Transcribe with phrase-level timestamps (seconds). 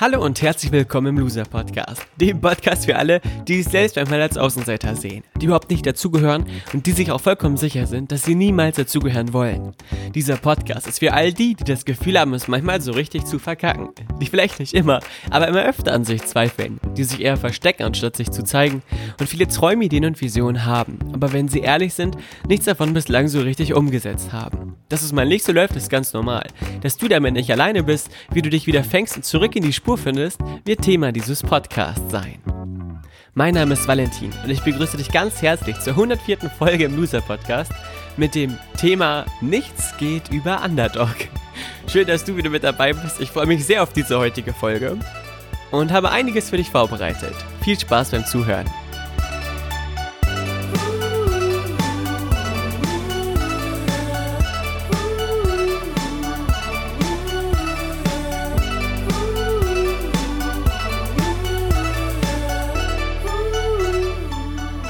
[0.00, 2.06] Hallo und herzlich willkommen im Loser Podcast.
[2.20, 6.46] Dem Podcast für alle, die sich selbst einmal als Außenseiter sehen, die überhaupt nicht dazugehören
[6.72, 9.74] und die sich auch vollkommen sicher sind, dass sie niemals dazugehören wollen.
[10.14, 13.40] Dieser Podcast ist für all die, die das Gefühl haben, es manchmal so richtig zu
[13.40, 13.88] verkacken.
[14.20, 18.16] Die vielleicht nicht immer, aber immer öfter an sich zweifeln, die sich eher verstecken, anstatt
[18.16, 18.82] sich zu zeigen
[19.18, 23.26] und viele Träume, Ideen und Visionen haben, aber wenn sie ehrlich sind, nichts davon bislang
[23.26, 24.76] so richtig umgesetzt haben.
[24.88, 26.46] Dass es mal nicht so läuft, ist ganz normal.
[26.82, 29.72] Dass du damit nicht alleine bist, wie du dich wieder fängst und zurück in die
[29.72, 32.42] Spur findest, wird Thema dieses Podcasts sein.
[33.34, 36.38] Mein Name ist Valentin und ich begrüße dich ganz herzlich zur 104.
[36.58, 37.72] Folge im Loser Podcast
[38.16, 41.14] mit dem Thema Nichts geht über Underdog.
[41.86, 43.20] Schön, dass du wieder mit dabei bist.
[43.20, 44.98] Ich freue mich sehr auf diese heutige Folge
[45.70, 47.34] und habe einiges für dich vorbereitet.
[47.62, 48.66] Viel Spaß beim Zuhören.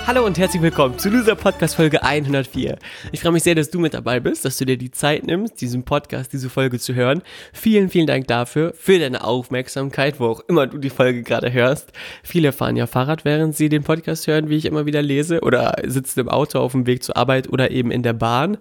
[0.08, 2.78] Hallo und herzlich willkommen zu dieser Podcast Folge 104.
[3.12, 5.60] Ich freue mich sehr, dass du mit dabei bist, dass du dir die Zeit nimmst,
[5.60, 7.20] diesen Podcast, diese Folge zu hören.
[7.52, 11.92] Vielen, vielen Dank dafür, für deine Aufmerksamkeit, wo auch immer du die Folge gerade hörst.
[12.22, 15.76] Viele fahren ja Fahrrad, während sie den Podcast hören, wie ich immer wieder lese, oder
[15.84, 18.56] sitzen im Auto auf dem Weg zur Arbeit oder eben in der Bahn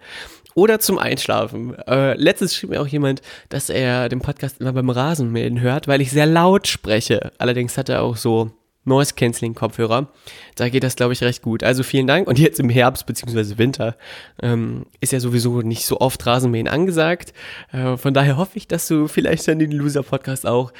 [0.54, 1.78] oder zum Einschlafen.
[1.88, 6.02] Äh, letztens schrieb mir auch jemand, dass er den Podcast immer beim Rasenmähen hört, weil
[6.02, 7.32] ich sehr laut spreche.
[7.38, 8.52] Allerdings hat er auch so
[8.88, 10.08] Noise Cancelling Kopfhörer.
[10.56, 11.64] Da geht das, glaube ich, recht gut.
[11.64, 12.28] Also vielen Dank.
[12.28, 13.58] Und jetzt im Herbst bzw.
[13.58, 13.96] Winter
[14.42, 17.34] ähm, ist ja sowieso nicht so oft Rasenmähen angesagt.
[17.72, 20.72] Äh, von daher hoffe ich, dass du vielleicht dann den Loser Podcast auch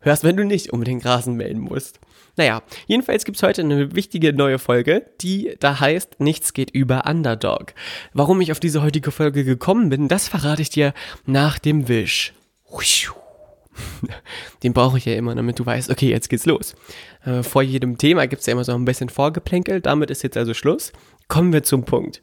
[0.00, 2.00] hörst, wenn du nicht unbedingt Rasen mähen musst.
[2.36, 7.04] Naja, jedenfalls gibt es heute eine wichtige neue Folge, die da heißt Nichts geht über
[7.06, 7.72] Underdog.
[8.12, 10.92] Warum ich auf diese heutige Folge gekommen bin, das verrate ich dir
[11.24, 12.32] nach dem Wisch.
[14.62, 16.74] Den brauche ich ja immer, damit du weißt, okay, jetzt geht's los.
[17.24, 19.80] Äh, vor jedem Thema gibt es ja immer so ein bisschen Vorgeplänkel.
[19.80, 20.92] Damit ist jetzt also Schluss.
[21.28, 22.22] Kommen wir zum Punkt.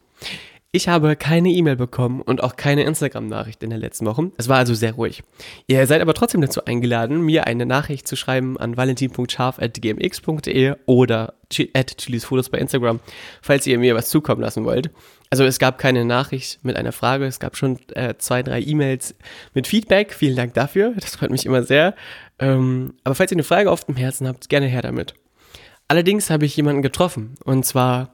[0.76, 4.32] Ich habe keine E-Mail bekommen und auch keine Instagram-Nachricht in den letzten Wochen.
[4.38, 5.22] Es war also sehr ruhig.
[5.68, 11.36] Ihr seid aber trotzdem dazu eingeladen, mir eine Nachricht zu schreiben an valentin.scharf.gmx.de oder
[11.76, 13.02] at chilisfotos bei Instagram,
[13.44, 14.90] falls ihr mir was zukommen lassen wollt.
[15.34, 19.16] Also es gab keine Nachricht mit einer Frage, es gab schon äh, zwei, drei E-Mails
[19.56, 20.14] mit Feedback.
[20.14, 21.96] Vielen Dank dafür, das freut mich immer sehr.
[22.38, 25.16] Ähm, aber falls ihr eine Frage auf dem Herzen habt, gerne her damit.
[25.88, 28.14] Allerdings habe ich jemanden getroffen und zwar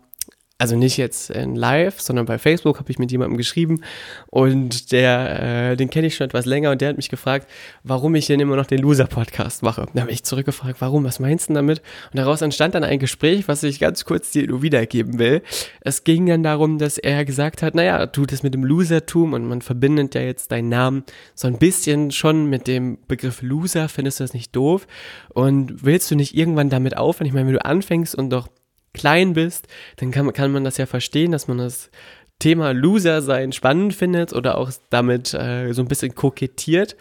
[0.60, 3.82] also nicht jetzt in live, sondern bei Facebook habe ich mit jemandem geschrieben
[4.28, 7.50] und der, äh, den kenne ich schon etwas länger und der hat mich gefragt,
[7.84, 9.88] warum ich denn immer noch den Loser-Podcast mache.
[9.94, 11.82] Da habe ich zurückgefragt, warum, was meinst du damit?
[12.12, 15.44] Und daraus entstand dann ein Gespräch, was ich ganz kurz dir nur wiedergeben will.
[15.80, 19.46] Es ging dann darum, dass er gesagt hat, naja, du das mit dem Losertum und
[19.46, 21.06] man verbindet ja jetzt deinen Namen
[21.36, 24.88] so ein bisschen schon mit dem Begriff Loser, findest du das nicht doof?
[25.30, 27.28] Und willst du nicht irgendwann damit aufhören?
[27.28, 28.50] Ich meine, wenn du anfängst und doch
[28.94, 29.68] klein bist,
[29.98, 31.90] dann kann, kann man das ja verstehen, dass man das
[32.40, 36.96] Thema Loser sein spannend findet oder auch damit äh, so ein bisschen kokettiert.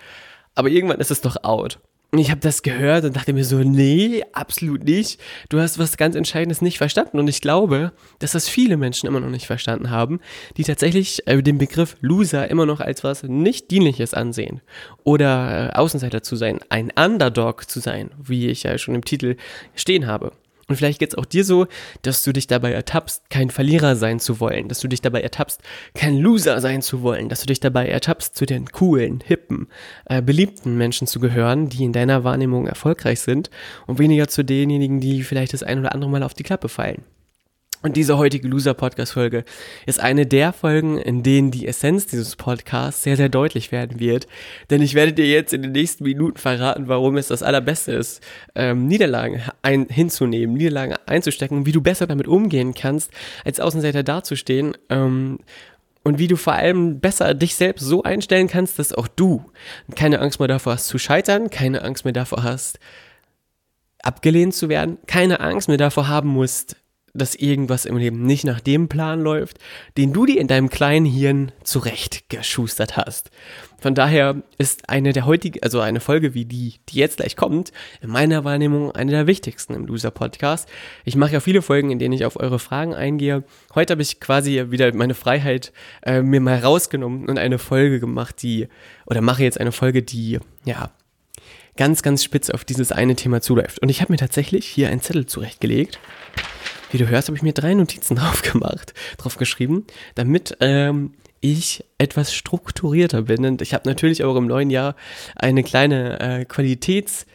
[0.54, 1.78] Aber irgendwann ist es doch out.
[2.10, 5.21] Und ich habe das gehört und dachte mir so, nee, absolut nicht.
[5.50, 7.19] Du hast was ganz Entscheidendes nicht verstanden.
[7.19, 10.21] Und ich glaube, dass das viele Menschen immer noch nicht verstanden haben,
[10.56, 14.62] die tatsächlich äh, den Begriff Loser immer noch als was nicht Dienliches ansehen.
[15.04, 19.37] Oder äh, Außenseiter zu sein, ein Underdog zu sein, wie ich ja schon im Titel
[19.75, 20.32] stehen habe.
[20.68, 21.66] Und vielleicht geht es auch dir so,
[22.02, 25.62] dass du dich dabei ertappst, kein Verlierer sein zu wollen, dass du dich dabei ertappst,
[25.94, 29.68] kein Loser sein zu wollen, dass du dich dabei ertappst, zu den coolen, hippen,
[30.04, 33.50] äh, beliebten Menschen zu gehören, die in deiner Wahrnehmung erfolgreich sind
[33.86, 37.02] und weniger zu denjenigen, die vielleicht das ein oder andere Mal auf die Klappe fallen.
[37.81, 39.44] Und diese heutige Loser-Podcast-Folge
[39.87, 44.27] ist eine der Folgen, in denen die Essenz dieses Podcasts sehr, sehr deutlich werden wird.
[44.71, 48.21] Denn ich werde dir jetzt in den nächsten Minuten verraten, warum es das Allerbeste ist,
[48.56, 53.12] ähm, Niederlagen ein hinzunehmen, Niederlagen einzustecken, wie du besser damit umgehen kannst,
[53.44, 54.77] als Außenseiter dazustehen.
[54.89, 55.39] Ähm,
[56.03, 59.45] und wie du vor allem besser dich selbst so einstellen kannst, dass auch du
[59.95, 62.81] keine Angst mehr davor hast zu scheitern, keine Angst mehr davor hast,
[64.03, 66.77] abgelehnt zu werden, keine Angst mehr davor haben musst,
[67.18, 69.59] dass irgendwas im Leben nicht nach dem Plan läuft,
[69.97, 73.30] den du dir in deinem kleinen Hirn zurechtgeschustert hast.
[73.80, 77.70] Von daher ist eine der heutigen, also eine Folge wie die, die jetzt gleich kommt,
[78.00, 80.68] in meiner Wahrnehmung eine der wichtigsten im Loser Podcast.
[81.04, 83.44] Ich mache ja viele Folgen, in denen ich auf eure Fragen eingehe.
[83.74, 85.72] Heute habe ich quasi wieder meine Freiheit
[86.03, 88.68] äh, mir mal rausgenommen und eine Folge gemacht, die,
[89.06, 90.91] oder mache jetzt eine Folge, die, ja,
[91.76, 93.80] ganz, ganz spitz auf dieses eine Thema zuläuft.
[93.80, 96.00] Und ich habe mir tatsächlich hier einen Zettel zurechtgelegt
[96.90, 101.84] wie du hörst, habe ich mir drei Notizen drauf gemacht, drauf geschrieben, damit ähm, ich
[101.98, 103.44] etwas strukturierter bin.
[103.44, 104.96] Und ich habe natürlich auch im neuen Jahr
[105.36, 107.26] eine kleine äh, Qualitäts-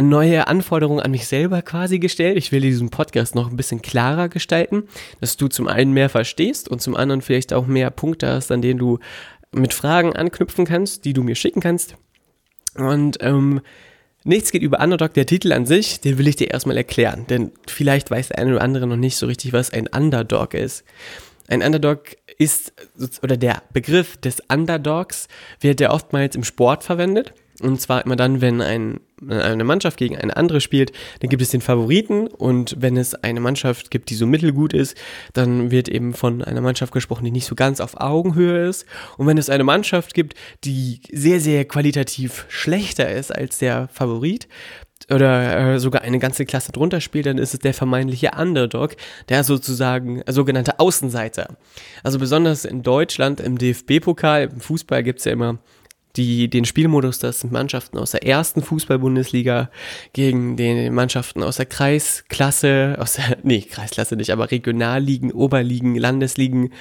[0.00, 2.36] neue Anforderungen an mich selber quasi gestellt.
[2.36, 4.84] Ich will diesen Podcast noch ein bisschen klarer gestalten,
[5.20, 8.62] dass du zum einen mehr verstehst und zum anderen vielleicht auch mehr Punkte hast, an
[8.62, 8.98] denen du
[9.52, 11.96] mit Fragen anknüpfen kannst, die du mir schicken kannst.
[12.74, 13.60] Und ähm,
[14.24, 17.50] Nichts geht über Underdog, der Titel an sich, den will ich dir erstmal erklären, denn
[17.66, 20.84] vielleicht weiß der eine oder andere noch nicht so richtig, was ein Underdog ist.
[21.48, 22.72] Ein Underdog ist,
[23.22, 25.26] oder der Begriff des Underdogs
[25.60, 27.34] wird ja oftmals im Sport verwendet.
[27.60, 31.50] Und zwar immer dann, wenn ein, eine Mannschaft gegen eine andere spielt, dann gibt es
[31.50, 34.96] den Favoriten und wenn es eine Mannschaft gibt, die so mittelgut ist,
[35.32, 38.86] dann wird eben von einer Mannschaft gesprochen, die nicht so ganz auf Augenhöhe ist.
[39.18, 40.34] Und wenn es eine Mannschaft gibt,
[40.64, 44.48] die sehr, sehr qualitativ schlechter ist als der Favorit,
[45.10, 48.96] oder äh, sogar eine ganze Klasse drunter spielt, dann ist es der vermeintliche Underdog,
[49.28, 51.56] der sozusagen äh, sogenannte Außenseiter.
[52.02, 55.58] Also besonders in Deutschland im DFB-Pokal, im Fußball gibt es ja immer
[56.16, 59.70] die, den Spielmodus, das sind Mannschaften aus der ersten Fußball-Bundesliga
[60.12, 66.72] gegen den Mannschaften aus der Kreisklasse, aus der, nee, Kreisklasse nicht, aber Regionalligen, Oberligen, Landesligen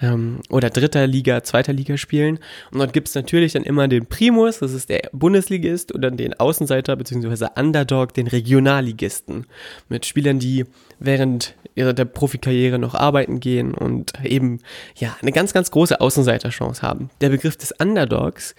[0.00, 2.38] ähm, oder dritter Liga, zweiter Liga spielen.
[2.70, 6.16] Und dort gibt es natürlich dann immer den Primus, das ist der Bundesligist, und dann
[6.16, 7.46] den Außenseiter bzw.
[7.56, 9.46] Underdog, den Regionalligisten.
[9.88, 10.64] Mit Spielern, die
[10.98, 14.60] während ihrer der Profikarriere noch arbeiten gehen und eben
[14.96, 17.10] ja eine ganz, ganz große Außenseiterchance haben.
[17.20, 18.54] Der Begriff des Underdogs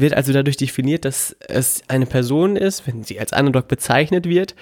[0.00, 4.54] wird also dadurch definiert, dass es eine Person ist, wenn sie als Underdog bezeichnet wird,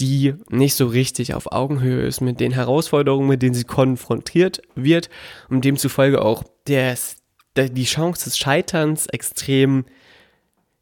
[0.00, 5.08] die nicht so richtig auf Augenhöhe ist mit den Herausforderungen, mit denen sie konfrontiert wird
[5.48, 6.96] und demzufolge auch der,
[7.56, 9.84] der, die Chance des Scheiterns extrem,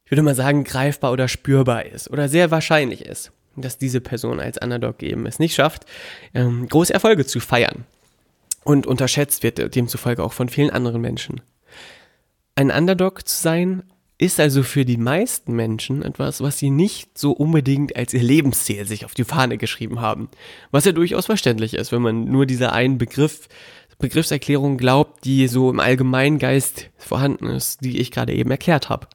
[0.05, 4.41] ich würde mal sagen, greifbar oder spürbar ist oder sehr wahrscheinlich ist dass diese Person
[4.41, 5.85] als Underdog eben es nicht schafft,
[6.35, 7.85] ähm, große Erfolge zu feiern.
[8.65, 11.43] Und unterschätzt wird demzufolge auch von vielen anderen Menschen.
[12.55, 13.83] Ein Underdog zu sein,
[14.17, 18.87] ist also für die meisten Menschen etwas, was sie nicht so unbedingt als ihr Lebensziel
[18.87, 20.29] sich auf die Fahne geschrieben haben.
[20.71, 23.49] Was ja durchaus verständlich ist, wenn man nur dieser einen Begriff,
[23.99, 29.09] Begriffserklärung glaubt, die so im Allgemeingeist vorhanden ist, die ich gerade eben erklärt habe.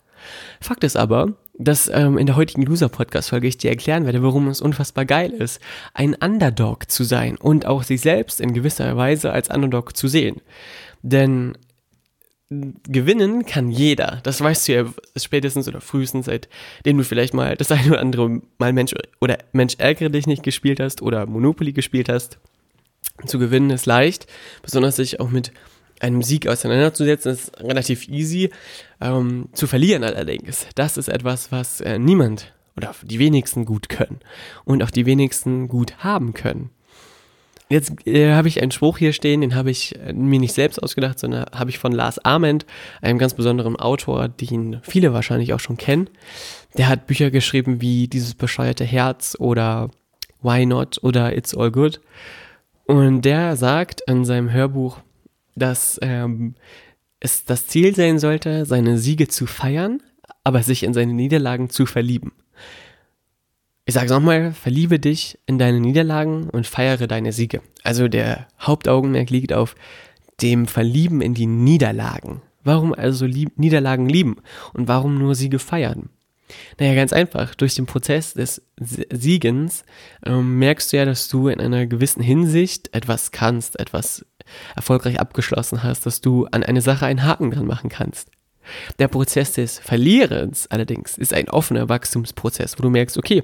[0.60, 4.62] Fakt ist aber, dass ähm, in der heutigen Loser-Podcast-Folge ich dir erklären werde, warum es
[4.62, 5.62] unfassbar geil ist,
[5.94, 10.42] ein Underdog zu sein und auch sich selbst in gewisser Weise als Underdog zu sehen.
[11.02, 11.58] Denn
[12.50, 14.20] gewinnen kann jeder.
[14.24, 14.86] Das weißt du ja
[15.16, 19.76] spätestens oder frühestens, seitdem du vielleicht mal das eine oder andere Mal Mensch oder Mensch
[19.78, 22.40] ärgere dich nicht gespielt hast oder Monopoly gespielt hast.
[23.26, 24.28] Zu gewinnen ist leicht,
[24.64, 25.52] besonders sich auch mit
[26.00, 28.50] einem Sieg auseinanderzusetzen, ist relativ easy.
[29.02, 34.20] Ähm, zu verlieren allerdings, das ist etwas, was äh, niemand oder die wenigsten gut können
[34.64, 36.70] und auch die wenigsten gut haben können.
[37.72, 40.82] Jetzt äh, habe ich einen Spruch hier stehen, den habe ich äh, mir nicht selbst
[40.82, 42.66] ausgedacht, sondern habe ich von Lars Ament,
[43.02, 46.10] einem ganz besonderen Autor, den viele wahrscheinlich auch schon kennen.
[46.78, 49.92] Der hat Bücher geschrieben wie Dieses bescheuerte Herz oder
[50.42, 52.02] Why Not oder It's All Good.
[52.86, 55.00] Und der sagt in seinem Hörbuch,
[55.56, 56.56] dass ähm,
[57.20, 60.02] es das Ziel sein sollte, seine Siege zu feiern,
[60.44, 62.32] aber sich in seine Niederlagen zu verlieben.
[63.90, 67.64] Ich sage nochmal, verliebe dich in deine Niederlagen und feiere deine Siege.
[67.82, 69.74] Also der Hauptaugenmerk liegt auf
[70.44, 72.44] dem Verlieben in die Niederlagen.
[72.64, 74.36] Warum also lieb Niederlagen lieben
[74.74, 76.10] und warum nur Siege feiern?
[76.80, 77.56] Naja, ganz einfach.
[77.56, 79.84] Durch den Prozess des Siegens
[80.24, 84.24] ähm, merkst du ja, dass du in einer gewissen Hinsicht etwas kannst, etwas
[84.76, 88.30] erfolgreich abgeschlossen hast, dass du an eine Sache einen Haken dran machen kannst.
[89.00, 93.44] Der Prozess des Verlierens allerdings ist ein offener Wachstumsprozess, wo du merkst, okay,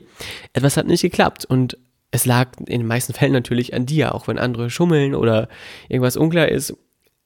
[0.53, 1.77] etwas hat nicht geklappt und
[2.11, 5.49] es lag in den meisten Fällen natürlich an dir, auch wenn andere schummeln oder
[5.89, 6.75] irgendwas unklar ist,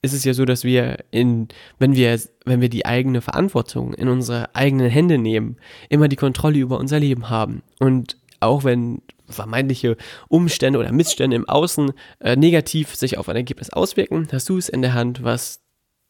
[0.01, 4.07] ist es ja so, dass wir in, wenn wir, wenn wir die eigene Verantwortung in
[4.07, 5.57] unsere eigenen Hände nehmen,
[5.89, 7.63] immer die Kontrolle über unser Leben haben.
[7.79, 9.97] Und auch wenn vermeintliche
[10.29, 14.69] Umstände oder Missstände im Außen äh, negativ sich auf ein Ergebnis auswirken, hast du es
[14.69, 15.61] in der Hand, was,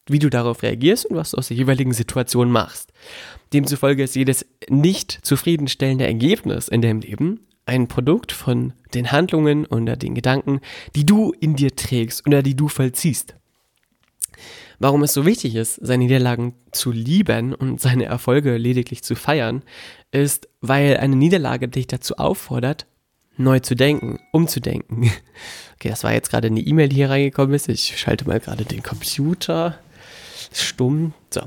[0.06, 2.92] wie du darauf reagierst und was du aus der jeweiligen Situation machst.
[3.52, 9.96] Demzufolge ist jedes nicht zufriedenstellende Ergebnis in deinem Leben ein Produkt von den Handlungen oder
[9.96, 10.60] den Gedanken,
[10.96, 13.36] die du in dir trägst oder die du vollziehst.
[14.80, 19.62] Warum es so wichtig ist, seine Niederlagen zu lieben und seine Erfolge lediglich zu feiern,
[20.10, 22.86] ist, weil eine Niederlage dich dazu auffordert,
[23.36, 25.10] neu zu denken, umzudenken.
[25.76, 27.66] Okay, das war jetzt gerade eine E-Mail, die hier reingekommen ist.
[27.66, 29.78] Ich schalte mal gerade den Computer
[30.52, 31.12] stumm.
[31.30, 31.42] So.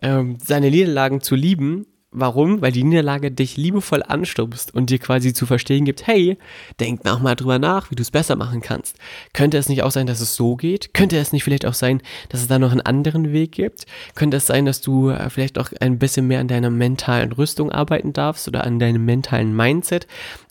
[0.00, 2.62] Ähm, seine Niederlagen zu lieben Warum?
[2.62, 6.38] Weil die Niederlage dich liebevoll anstupst und dir quasi zu verstehen gibt, hey,
[6.80, 8.96] denk nochmal drüber nach, wie du es besser machen kannst.
[9.34, 10.94] Könnte es nicht auch sein, dass es so geht?
[10.94, 13.84] Könnte es nicht vielleicht auch sein, dass es da noch einen anderen Weg gibt?
[14.14, 17.70] Könnte es sein, dass du äh, vielleicht auch ein bisschen mehr an deiner mentalen Rüstung
[17.70, 20.06] arbeiten darfst oder an deinem mentalen Mindset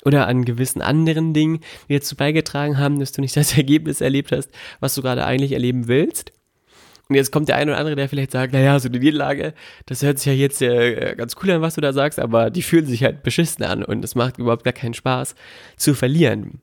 [0.06, 4.32] oder an gewissen anderen Dingen, die dazu beigetragen haben, dass du nicht das Ergebnis erlebt
[4.32, 6.37] hast, was du gerade eigentlich erleben willst?
[7.10, 9.54] Und jetzt kommt der eine oder andere, der vielleicht sagt, naja, so eine Niederlage,
[9.86, 12.62] das hört sich ja jetzt äh, ganz cool an, was du da sagst, aber die
[12.62, 15.36] fühlen sich halt beschissen an und es macht überhaupt gar keinen Spaß
[15.78, 16.62] zu verlieren.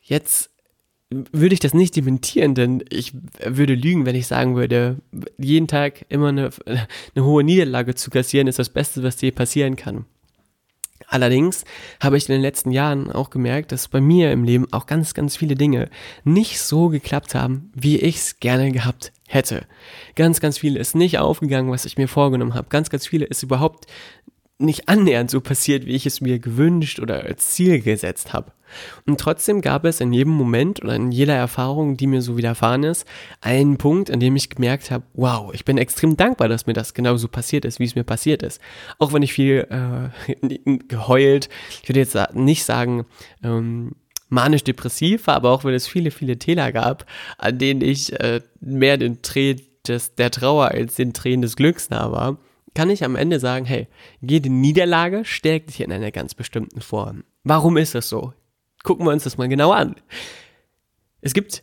[0.00, 0.50] Jetzt
[1.10, 3.12] würde ich das nicht dementieren, denn ich
[3.44, 4.96] würde lügen, wenn ich sagen würde,
[5.38, 6.50] jeden Tag immer eine,
[7.14, 10.06] eine hohe Niederlage zu kassieren, ist das Beste, was dir passieren kann.
[11.12, 11.64] Allerdings
[12.00, 15.12] habe ich in den letzten Jahren auch gemerkt, dass bei mir im Leben auch ganz,
[15.12, 15.90] ganz viele Dinge
[16.24, 19.66] nicht so geklappt haben, wie ich es gerne gehabt hätte.
[20.14, 22.68] Ganz, ganz viele ist nicht aufgegangen, was ich mir vorgenommen habe.
[22.70, 23.86] Ganz, ganz viele ist überhaupt
[24.58, 28.52] nicht annähernd so passiert, wie ich es mir gewünscht oder als Ziel gesetzt habe.
[29.06, 32.84] Und trotzdem gab es in jedem Moment oder in jeder Erfahrung, die mir so widerfahren
[32.84, 33.06] ist,
[33.40, 36.94] einen Punkt, an dem ich gemerkt habe, wow, ich bin extrem dankbar, dass mir das
[36.94, 38.60] genauso passiert ist, wie es mir passiert ist.
[38.98, 41.48] Auch wenn ich viel äh, geheult,
[41.82, 43.06] ich würde jetzt nicht sagen,
[43.42, 43.92] ähm,
[44.28, 47.06] manisch-depressiv war, aber auch wenn es viele, viele Täler gab,
[47.38, 51.90] an denen ich äh, mehr den Tränen des, der Trauer als den Tränen des Glücks
[51.90, 52.38] nah war,
[52.74, 53.88] kann ich am Ende sagen, hey,
[54.20, 57.24] jede Niederlage stärkt dich in einer ganz bestimmten Form.
[57.44, 58.32] Warum ist das so?
[58.82, 59.96] Gucken wir uns das mal genau an.
[61.20, 61.62] Es gibt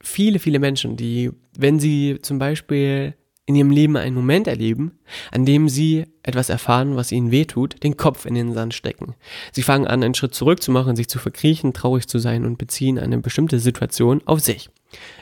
[0.00, 3.14] viele, viele Menschen, die, wenn sie zum Beispiel
[3.46, 5.00] in ihrem Leben einen Moment erleben,
[5.32, 9.16] an dem sie etwas erfahren, was ihnen wehtut, den Kopf in den Sand stecken.
[9.50, 12.58] Sie fangen an, einen Schritt zurück zu machen, sich zu verkriechen, traurig zu sein und
[12.58, 14.70] beziehen eine bestimmte Situation auf sich.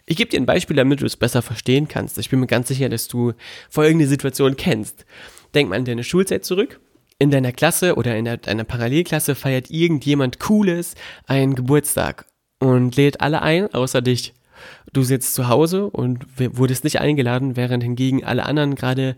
[0.05, 2.19] Ich gebe dir ein Beispiel, damit du es besser verstehen kannst.
[2.19, 3.33] Ich bin mir ganz sicher, dass du
[3.71, 5.07] folgende Situation kennst.
[5.55, 6.81] Denk mal an deine Schulzeit zurück.
[7.21, 10.95] In deiner Klasse oder in deiner Parallelklasse feiert irgendjemand Cooles
[11.27, 12.27] einen Geburtstag
[12.61, 14.35] und lädt alle ein, außer dich.
[14.93, 19.17] Du sitzt zu Hause und wurdest nicht eingeladen, während hingegen alle anderen gerade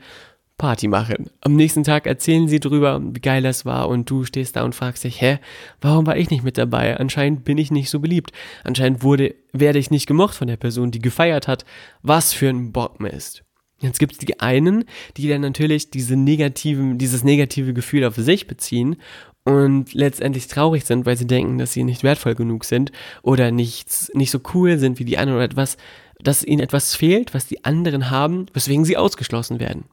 [0.56, 1.30] Party machen.
[1.42, 4.74] Am nächsten Tag erzählen sie drüber, wie geil das war und du stehst da und
[4.74, 5.38] fragst dich, hä,
[5.80, 6.98] warum war ich nicht mit dabei?
[6.98, 8.32] Anscheinend bin ich nicht so beliebt.
[8.64, 11.64] Anscheinend wurde, werde ich nicht gemocht von der Person, die gefeiert hat.
[12.02, 13.42] Was für ein Bockmist.
[13.80, 14.84] Jetzt gibt es die einen,
[15.16, 18.96] die dann natürlich diese negativen, dieses negative Gefühl auf sich beziehen
[19.44, 24.14] und letztendlich traurig sind, weil sie denken, dass sie nicht wertvoll genug sind oder nicht,
[24.14, 25.78] nicht so cool sind wie die anderen oder etwas,
[26.22, 29.84] dass ihnen etwas fehlt, was die anderen haben, weswegen sie ausgeschlossen werden.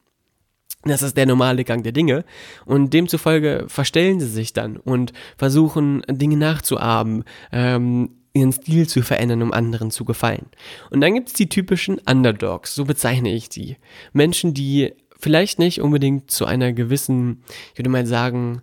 [0.84, 2.24] Das ist der normale Gang der Dinge.
[2.64, 9.42] Und demzufolge verstellen sie sich dann und versuchen, Dinge nachzuahmen, ähm, ihren Stil zu verändern,
[9.42, 10.46] um anderen zu gefallen.
[10.90, 13.76] Und dann gibt es die typischen Underdogs, so bezeichne ich sie.
[14.12, 17.42] Menschen, die vielleicht nicht unbedingt zu einer gewissen,
[17.72, 18.62] ich würde mal sagen,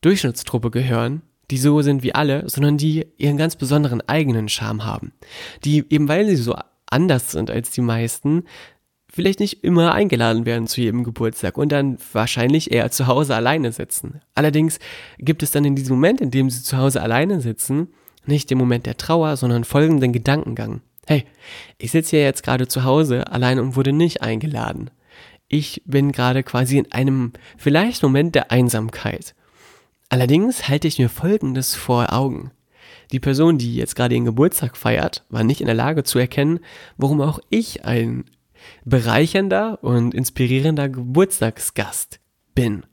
[0.00, 5.12] Durchschnittstruppe gehören, die so sind wie alle, sondern die ihren ganz besonderen eigenen Charme haben.
[5.64, 6.56] Die eben weil sie so
[6.86, 8.44] anders sind als die meisten,
[9.12, 13.72] vielleicht nicht immer eingeladen werden zu jedem Geburtstag und dann wahrscheinlich eher zu Hause alleine
[13.72, 14.20] sitzen.
[14.34, 14.78] Allerdings
[15.18, 17.88] gibt es dann in diesem Moment, in dem sie zu Hause alleine sitzen,
[18.26, 20.80] nicht den Moment der Trauer, sondern folgenden Gedankengang.
[21.06, 21.24] Hey,
[21.78, 24.90] ich sitze hier jetzt gerade zu Hause alleine und wurde nicht eingeladen.
[25.48, 29.34] Ich bin gerade quasi in einem vielleicht Moment der Einsamkeit.
[30.08, 32.52] Allerdings halte ich mir Folgendes vor Augen.
[33.12, 36.60] Die Person, die jetzt gerade ihren Geburtstag feiert, war nicht in der Lage zu erkennen,
[36.96, 38.24] warum auch ich ein
[38.84, 42.20] bereichernder und inspirierender Geburtstagsgast
[42.54, 42.84] bin.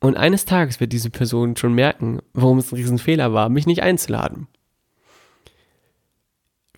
[0.00, 3.82] Und eines Tages wird diese Person schon merken, warum es ein Riesenfehler war, mich nicht
[3.82, 4.48] einzuladen.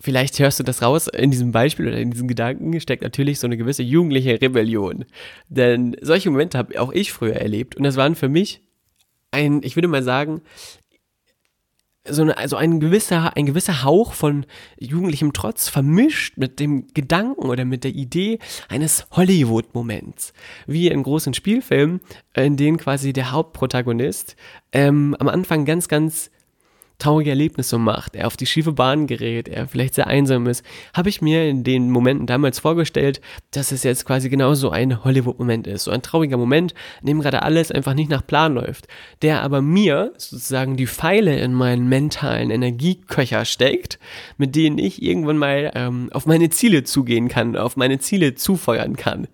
[0.07, 3.45] Vielleicht hörst du das raus, in diesem Beispiel oder in diesen Gedanken steckt natürlich so
[3.45, 5.03] eine gewisse jugendliche Rebellion.
[5.49, 8.61] Denn solche Momente habe auch ich früher erlebt und das waren für mich
[9.31, 10.43] ein, ich würde mal sagen,
[12.07, 14.45] so eine, also ein gewisser, ein gewisser Hauch von
[14.79, 20.31] jugendlichem Trotz vermischt mit dem Gedanken oder mit der Idee eines Hollywood-Moments.
[20.67, 21.99] Wie in großen Spielfilmen,
[22.33, 24.37] in denen quasi der Hauptprotagonist
[24.71, 26.31] ähm, am Anfang ganz, ganz
[26.99, 31.09] traurige Erlebnisse macht, er auf die schiefe Bahn gerät, er vielleicht sehr einsam ist, habe
[31.09, 35.83] ich mir in den Momenten damals vorgestellt, dass es jetzt quasi genauso ein Hollywood-Moment ist.
[35.83, 38.87] So ein trauriger Moment, in dem gerade alles einfach nicht nach Plan läuft,
[39.21, 43.99] der aber mir sozusagen die Pfeile in meinen mentalen Energieköcher steckt,
[44.37, 48.95] mit denen ich irgendwann mal ähm, auf meine Ziele zugehen kann, auf meine Ziele zufeuern
[48.95, 49.27] kann.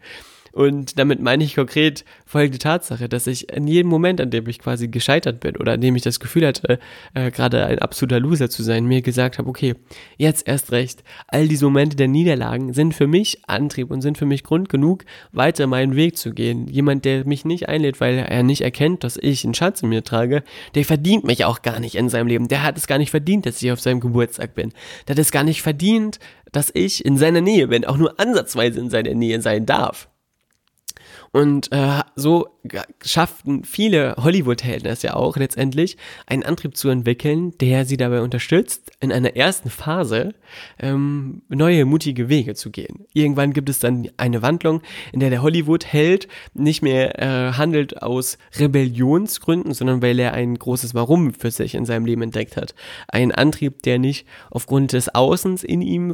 [0.53, 4.59] Und damit meine ich konkret folgende Tatsache, dass ich in jedem Moment, an dem ich
[4.59, 6.77] quasi gescheitert bin oder an dem ich das Gefühl hatte,
[7.15, 9.73] äh, gerade ein absoluter Loser zu sein, mir gesagt habe, okay,
[10.17, 14.27] jetzt erst recht, all diese Momente der Niederlagen sind für mich Antrieb und sind für
[14.27, 16.67] mich Grund genug, weiter meinen Weg zu gehen.
[16.67, 20.03] Jemand, der mich nicht einlädt, weil er nicht erkennt, dass ich einen Schatz in mir
[20.03, 20.43] trage,
[20.75, 22.47] der verdient mich auch gar nicht in seinem Leben.
[22.47, 24.71] Der hat es gar nicht verdient, dass ich auf seinem Geburtstag bin.
[25.07, 26.19] Der hat es gar nicht verdient,
[26.51, 30.09] dass ich in seiner Nähe bin, auch nur ansatzweise in seiner Nähe sein darf.
[31.33, 32.47] Und äh, so
[33.03, 35.97] schafften viele Hollywood-Helden es ja auch letztendlich,
[36.27, 40.35] einen Antrieb zu entwickeln, der sie dabei unterstützt, in einer ersten Phase
[40.77, 43.07] ähm, neue, mutige Wege zu gehen.
[43.13, 48.37] Irgendwann gibt es dann eine Wandlung, in der der Hollywood-Held nicht mehr äh, handelt aus
[48.59, 52.75] Rebellionsgründen, sondern weil er ein großes Warum für sich in seinem Leben entdeckt hat.
[53.07, 56.13] Ein Antrieb, der nicht aufgrund des Außens in ihm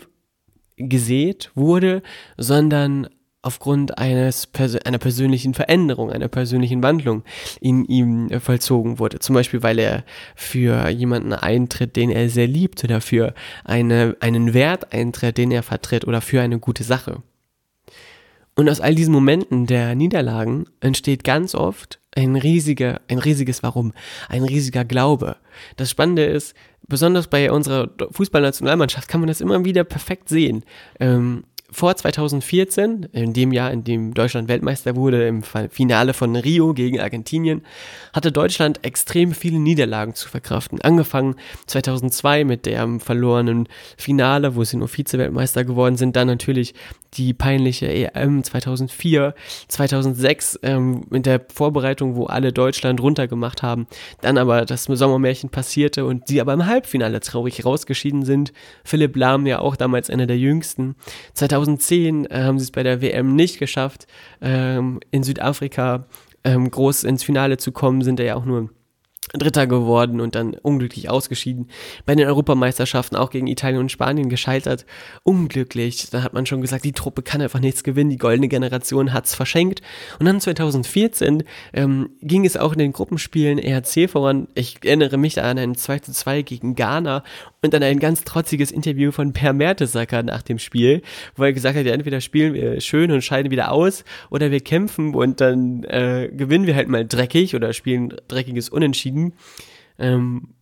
[0.78, 2.04] gesät wurde,
[2.38, 3.10] sondern
[3.42, 4.50] aufgrund eines
[4.84, 7.24] einer persönlichen Veränderung, einer persönlichen Wandlung
[7.62, 9.20] in ihm äh, vollzogen wurde.
[9.20, 10.04] Zum Beispiel, weil er
[10.36, 15.64] für jemanden eintritt, den er sehr liebt oder für eine, einen Wert eintritt, den er
[15.64, 17.24] vertritt oder für eine gute Sache.
[18.56, 23.94] Und aus all diesen Momenten der Niederlagen entsteht ganz oft ein riesiger, ein riesiges Warum,
[24.28, 25.38] ein riesiger Glaube.
[25.78, 26.56] Das Spannende ist,
[26.86, 30.66] besonders bei unserer Fußballnationalmannschaft kann man das immer wieder perfekt sehen.
[31.00, 36.74] Ähm, vor 2014, in dem Jahr, in dem Deutschland Weltmeister wurde, im Finale von Rio
[36.74, 37.62] gegen Argentinien,
[38.14, 40.82] hatte Deutschland extrem viele Niederlagen zu verkraften.
[40.82, 41.36] Angefangen
[41.68, 46.74] 2002 mit dem verlorenen Finale, wo sie nur Vize-Weltmeister geworden sind, dann natürlich
[47.14, 49.34] die peinliche EM 2004,
[49.68, 53.88] 2006 ähm, mit der Vorbereitung, wo alle Deutschland runtergemacht haben,
[54.22, 58.54] dann aber das Sommermärchen passierte und sie aber im Halbfinale traurig rausgeschieden sind.
[58.84, 60.96] Philipp Lahm ja auch damals einer der jüngsten.
[61.34, 64.08] 2010 äh, haben sie es bei der WM nicht geschafft,
[64.42, 66.06] ähm, in Südafrika
[66.44, 68.70] ähm, groß ins Finale zu kommen, sind ja auch nur
[69.34, 71.70] Dritter geworden und dann unglücklich ausgeschieden.
[72.06, 74.86] Bei den Europameisterschaften auch gegen Italien und Spanien gescheitert.
[75.24, 76.10] Unglücklich.
[76.10, 78.10] Da hat man schon gesagt, die Truppe kann einfach nichts gewinnen.
[78.10, 79.82] Die goldene Generation hat's verschenkt.
[80.20, 81.44] Und dann 2014
[81.74, 84.48] ähm, ging es auch in den Gruppenspielen ERC voran.
[84.56, 87.24] Ich erinnere mich an ein 2 zu 2 gegen Ghana
[87.62, 91.02] und dann ein ganz trotziges Interview von Per Mertesacker nach dem Spiel,
[91.36, 94.62] wo er gesagt hat, ja, entweder spielen wir schön und scheiden wieder aus oder wir
[94.62, 99.34] kämpfen und dann äh, gewinnen wir halt mal dreckig oder spielen dreckiges Unentschieden.
[99.98, 100.54] Ähm,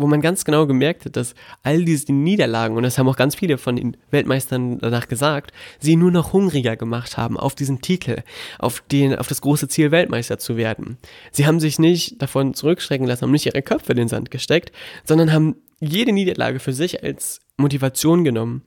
[0.00, 3.34] wo man ganz genau gemerkt hat, dass all diese Niederlagen, und das haben auch ganz
[3.34, 8.22] viele von den Weltmeistern danach gesagt, sie nur noch hungriger gemacht haben auf diesen Titel,
[8.58, 10.96] auf den, auf das große Ziel Weltmeister zu werden.
[11.32, 14.72] Sie haben sich nicht davon zurückschrecken lassen, haben nicht ihre Köpfe in den Sand gesteckt,
[15.04, 18.62] sondern haben jede Niederlage für sich als Motivation genommen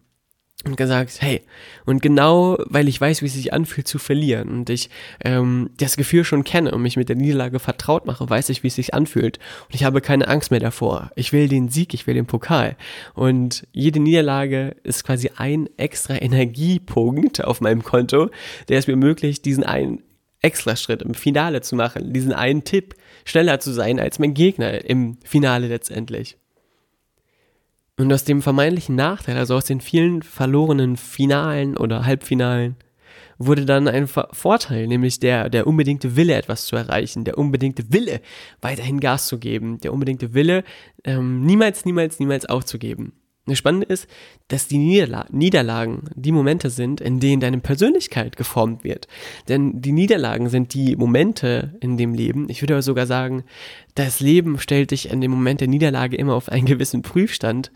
[0.66, 1.42] und gesagt, hey,
[1.86, 4.90] und genau weil ich weiß, wie es sich anfühlt zu verlieren und ich
[5.24, 8.68] ähm, das Gefühl schon kenne und mich mit der Niederlage vertraut mache, weiß ich, wie
[8.68, 11.12] es sich anfühlt und ich habe keine Angst mehr davor.
[11.16, 12.78] Ich will den Sieg, ich will den Pokal
[13.14, 18.30] und jede Niederlage ist quasi ein extra Energiepunkt auf meinem Konto,
[18.70, 20.02] der es mir ermöglicht, diesen einen
[20.42, 22.96] extra Schritt im Finale zu machen, diesen einen Tipp
[23.26, 26.38] schneller zu sein als mein Gegner im Finale letztendlich.
[27.98, 32.76] Und aus dem vermeintlichen Nachteil, also aus den vielen verlorenen Finalen oder Halbfinalen,
[33.38, 38.22] wurde dann ein Vorteil, nämlich der, der unbedingte Wille, etwas zu erreichen, der unbedingte Wille,
[38.62, 40.64] weiterhin Gas zu geben, der unbedingte Wille,
[41.04, 43.14] ähm, niemals, niemals, niemals aufzugeben.
[43.46, 44.08] Das Spannende ist,
[44.48, 49.10] dass die Niederla Niederlagen die Momente sind, in denen deine Persönlichkeit geformt wird.
[49.50, 52.48] Denn die Niederlagen sind die Momente in dem Leben.
[52.50, 53.44] Ich würde aber sogar sagen,
[53.96, 57.72] das Leben stellt dich in dem Moment der Niederlage immer auf einen gewissen Prüfstand,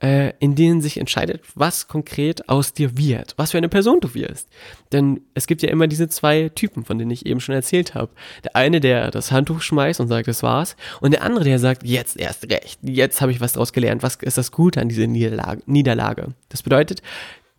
[0.00, 4.14] äh, in denen sich entscheidet, was konkret aus dir wird, was für eine Person du
[4.14, 4.48] wirst.
[4.92, 8.10] Denn es gibt ja immer diese zwei Typen, von denen ich eben schon erzählt habe.
[8.44, 11.84] Der eine, der das Handtuch schmeißt und sagt, das war's, und der andere, der sagt,
[11.84, 15.06] jetzt erst recht, jetzt habe ich was daraus gelernt, was ist das Gute an dieser
[15.06, 15.62] Niederlage?
[15.66, 16.28] Niederlage?
[16.48, 17.02] Das bedeutet,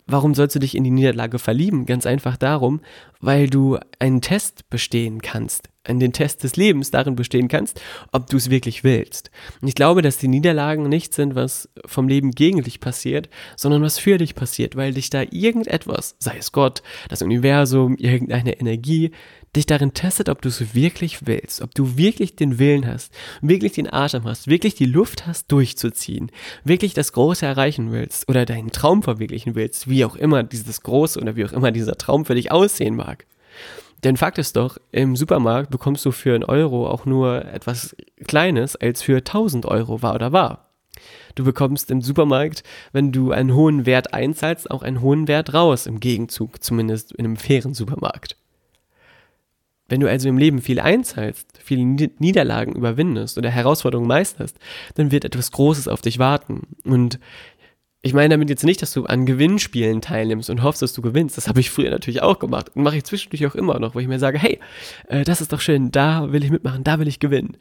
[0.08, 1.86] Warum sollst du dich in die Niederlage verlieben?
[1.86, 2.82] Ganz einfach darum,
[3.22, 8.28] weil du einen Test bestehen kannst, an den Test des Lebens darin bestehen kannst, ob
[8.28, 9.32] du es wirklich willst.
[9.62, 13.82] Und ich glaube, dass die Niederlagen nicht sind, was vom Leben gegen dich passiert, sondern
[13.82, 19.12] was für dich passiert, weil dich da irgendetwas, sei es Gott, das Universum, irgendeine Energie,
[19.56, 23.74] dich darin testet, ob du es wirklich willst, ob du wirklich den Willen hast, wirklich
[23.74, 26.32] den Atem hast, wirklich die Luft hast, durchzuziehen,
[26.64, 31.20] wirklich das Große erreichen willst oder deinen Traum verwirklichen willst, wie auch immer dieses Große
[31.20, 33.26] oder wie auch immer dieser Traum für dich aussehen mag.
[34.04, 38.76] Denn Fakt ist doch, im Supermarkt bekommst du für einen Euro auch nur etwas Kleines
[38.76, 40.70] als für 1000 Euro war oder war.
[41.36, 45.86] Du bekommst im Supermarkt, wenn du einen hohen Wert einzahlst, auch einen hohen Wert raus,
[45.86, 48.36] im Gegenzug, zumindest in einem fairen Supermarkt.
[49.88, 54.58] Wenn du also im Leben viel einzahlst, viele Niederlagen überwindest oder Herausforderungen meisterst,
[54.96, 56.62] dann wird etwas Großes auf dich warten.
[56.86, 57.20] Und
[58.04, 61.38] ich meine damit jetzt nicht, dass du an Gewinnspielen teilnimmst und hoffst, dass du gewinnst.
[61.38, 64.00] Das habe ich früher natürlich auch gemacht und mache ich zwischendurch auch immer noch, wo
[64.00, 64.60] ich mir sage, hey,
[65.08, 67.58] äh, das ist doch schön, da will ich mitmachen, da will ich gewinnen.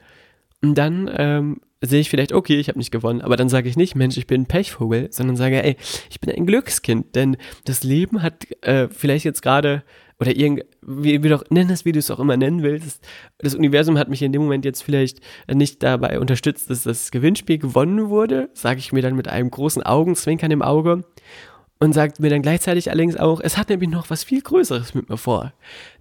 [0.62, 3.76] Und dann ähm, sehe ich vielleicht, okay, ich habe nicht gewonnen, aber dann sage ich
[3.76, 5.76] nicht, Mensch, ich bin ein Pechvogel, sondern sage, ey,
[6.11, 9.83] ich bin ein Glückskind, denn das Leben hat äh, vielleicht jetzt gerade
[10.20, 13.02] oder irgend, wie, wie doch, nenn es, wie du es auch immer nennen willst.
[13.38, 15.20] Das Universum hat mich in dem Moment jetzt vielleicht
[15.52, 19.83] nicht dabei unterstützt, dass das Gewinnspiel gewonnen wurde, sage ich mir dann mit einem großen
[19.83, 21.04] Augenzwinkern im Auge
[21.83, 25.09] und sagt mir dann gleichzeitig allerdings auch, es hat nämlich noch was viel Größeres mit
[25.09, 25.54] mir vor.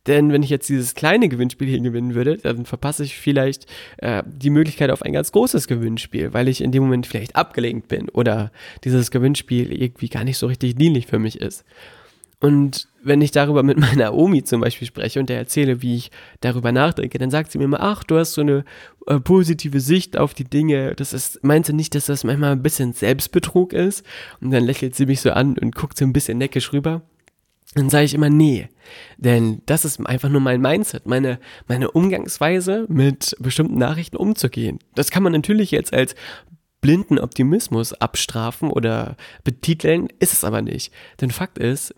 [0.08, 3.66] Denn wenn ich jetzt dieses kleine Gewinnspiel hier gewinnen würde, dann verpasse ich vielleicht
[3.98, 7.88] äh, die Möglichkeit auf ein ganz großes Gewinnspiel, weil ich in dem Moment vielleicht abgelenkt
[7.88, 8.52] bin oder
[8.84, 11.64] dieses Gewinnspiel irgendwie gar nicht so richtig dienlich für mich ist.
[12.42, 16.12] Und wenn ich darüber mit meiner Omi zum Beispiel spreche und der erzähle, wie ich
[16.42, 18.64] darüber nachdenke, dann sagt sie mir immer, ach, du hast so eine
[19.08, 20.96] äh, positive Sicht auf die Dinge.
[20.96, 24.06] Das ist, meinst du nicht, dass das manchmal ein bisschen Selbstbetrug ist?
[24.42, 27.02] Und dann lächelt sie mich so an und guckt so ein bisschen neckisch rüber.
[27.76, 28.68] Dann sage ich immer, nee,
[29.18, 34.80] denn das ist einfach nur mein Mindset, meine, meine Umgangsweise mit bestimmten Nachrichten umzugehen.
[34.96, 36.16] Das kann man natürlich jetzt als
[36.82, 40.92] blinden Optimismus abstrafen oder betiteln, ist es aber nicht.
[41.22, 41.94] Denn Fakt ist,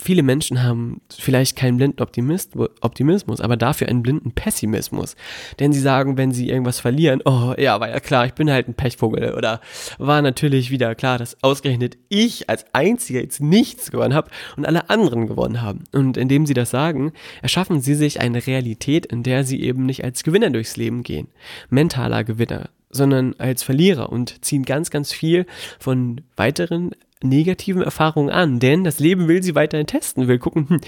[0.00, 5.16] viele Menschen haben vielleicht keinen blinden Optimismus, aber dafür einen blinden Pessimismus.
[5.58, 8.68] Denn sie sagen, wenn sie irgendwas verlieren, oh ja, war ja klar, ich bin halt
[8.68, 9.34] ein Pechvogel.
[9.34, 9.60] Oder
[9.98, 14.90] war natürlich wieder klar, dass ausgerechnet ich als Einziger jetzt nichts gewonnen habe und alle
[14.90, 15.84] anderen gewonnen haben.
[15.92, 20.04] Und indem sie das sagen, erschaffen sie sich eine Realität, in der sie eben nicht
[20.04, 21.28] als Gewinner durchs Leben gehen.
[21.70, 25.46] Mentaler Gewinner sondern als Verlierer und ziehen ganz, ganz viel
[25.78, 30.80] von weiteren negativen Erfahrungen an, denn das Leben will sie weiterhin testen, will gucken, hm,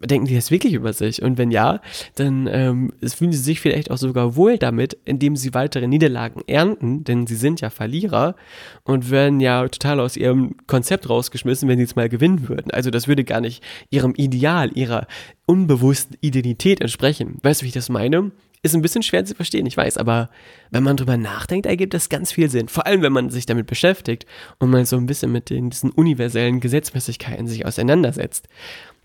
[0.00, 1.22] denken die das wirklich über sich?
[1.22, 1.80] Und wenn ja,
[2.14, 7.04] dann ähm, fühlen sie sich vielleicht auch sogar wohl damit, indem sie weitere Niederlagen ernten,
[7.04, 8.36] denn sie sind ja Verlierer
[8.84, 12.70] und werden ja total aus ihrem Konzept rausgeschmissen, wenn sie es mal gewinnen würden.
[12.70, 15.06] Also das würde gar nicht ihrem Ideal, ihrer
[15.46, 17.38] unbewussten Identität entsprechen.
[17.42, 18.32] Weißt du, wie ich das meine?
[18.64, 20.30] Ist ein bisschen schwer zu verstehen, ich weiß, aber
[20.70, 22.68] wenn man drüber nachdenkt, ergibt das ganz viel Sinn.
[22.68, 24.24] Vor allem, wenn man sich damit beschäftigt
[24.58, 28.48] und mal so ein bisschen mit den, diesen universellen Gesetzmäßigkeiten sich auseinandersetzt.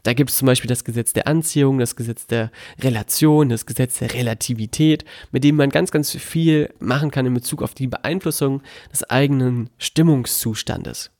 [0.03, 3.99] Da gibt es zum Beispiel das Gesetz der Anziehung, das Gesetz der Relation, das Gesetz
[3.99, 8.61] der Relativität, mit dem man ganz, ganz viel machen kann in Bezug auf die Beeinflussung
[8.93, 11.11] des eigenen Stimmungszustandes.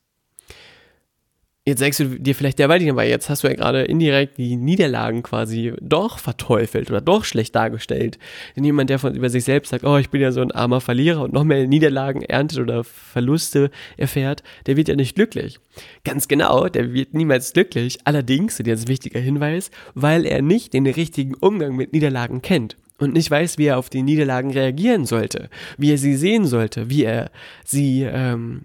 [1.66, 5.22] Jetzt sagst du dir vielleicht derweil, aber jetzt hast du ja gerade indirekt die Niederlagen
[5.22, 8.18] quasi doch verteufelt oder doch schlecht dargestellt.
[8.56, 10.80] Denn jemand, der von über sich selbst sagt, oh, ich bin ja so ein armer
[10.80, 15.60] Verlierer und noch mehr Niederlagen erntet oder Verluste erfährt, der wird ja nicht glücklich.
[16.02, 17.98] Ganz genau, der wird niemals glücklich.
[18.04, 22.78] Allerdings, und jetzt ein wichtiger Hinweis, weil er nicht den richtigen Umgang mit Niederlagen kennt
[22.96, 26.88] und nicht weiß, wie er auf die Niederlagen reagieren sollte, wie er sie sehen sollte,
[26.88, 27.30] wie er
[27.64, 28.64] sie ähm,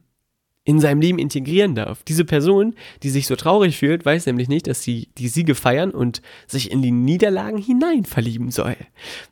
[0.66, 2.04] in seinem Leben integrieren darf.
[2.04, 2.74] Diese Person,
[3.04, 6.72] die sich so traurig fühlt, weiß nämlich nicht, dass sie die Siege feiern und sich
[6.72, 8.76] in die Niederlagen hinein verlieben soll.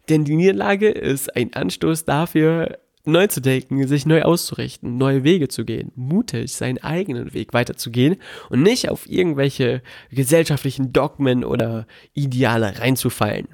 [0.10, 5.48] Denn die Niederlage ist ein Anstoß dafür, neu zu denken, sich neu auszurichten, neue Wege
[5.48, 8.16] zu gehen, mutig seinen eigenen Weg weiterzugehen
[8.50, 13.48] und nicht auf irgendwelche gesellschaftlichen Dogmen oder Ideale reinzufallen.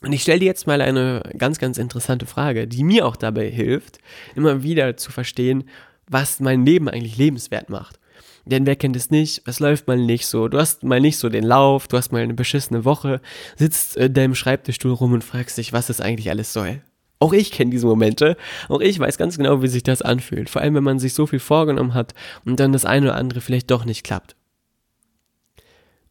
[0.00, 3.50] Und ich stelle dir jetzt mal eine ganz, ganz interessante Frage, die mir auch dabei
[3.50, 3.98] hilft,
[4.36, 5.64] immer wieder zu verstehen,
[6.08, 7.98] was mein Leben eigentlich lebenswert macht.
[8.44, 9.42] Denn wer kennt es nicht?
[9.46, 10.48] Es läuft mal nicht so.
[10.48, 13.20] Du hast mal nicht so den Lauf, du hast mal eine beschissene Woche,
[13.56, 16.80] sitzt in deinem Schreibtischstuhl rum und fragst dich, was das eigentlich alles soll.
[17.20, 18.36] Auch ich kenne diese Momente.
[18.68, 20.48] Auch ich weiß ganz genau, wie sich das anfühlt.
[20.48, 23.40] Vor allem, wenn man sich so viel vorgenommen hat und dann das eine oder andere
[23.40, 24.36] vielleicht doch nicht klappt.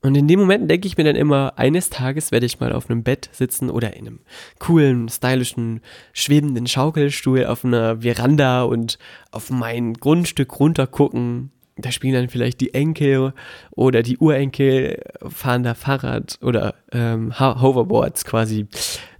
[0.01, 2.89] Und in dem Moment denke ich mir dann immer, eines Tages werde ich mal auf
[2.89, 4.19] einem Bett sitzen oder in einem
[4.59, 5.81] coolen, stylischen,
[6.13, 8.99] schwebenden Schaukelstuhl auf einer Veranda und
[9.31, 11.51] auf mein Grundstück runtergucken.
[11.77, 13.33] Da spielen dann vielleicht die Enkel
[13.71, 18.67] oder die Urenkel, fahren da Fahrrad oder ähm, Hoverboards quasi,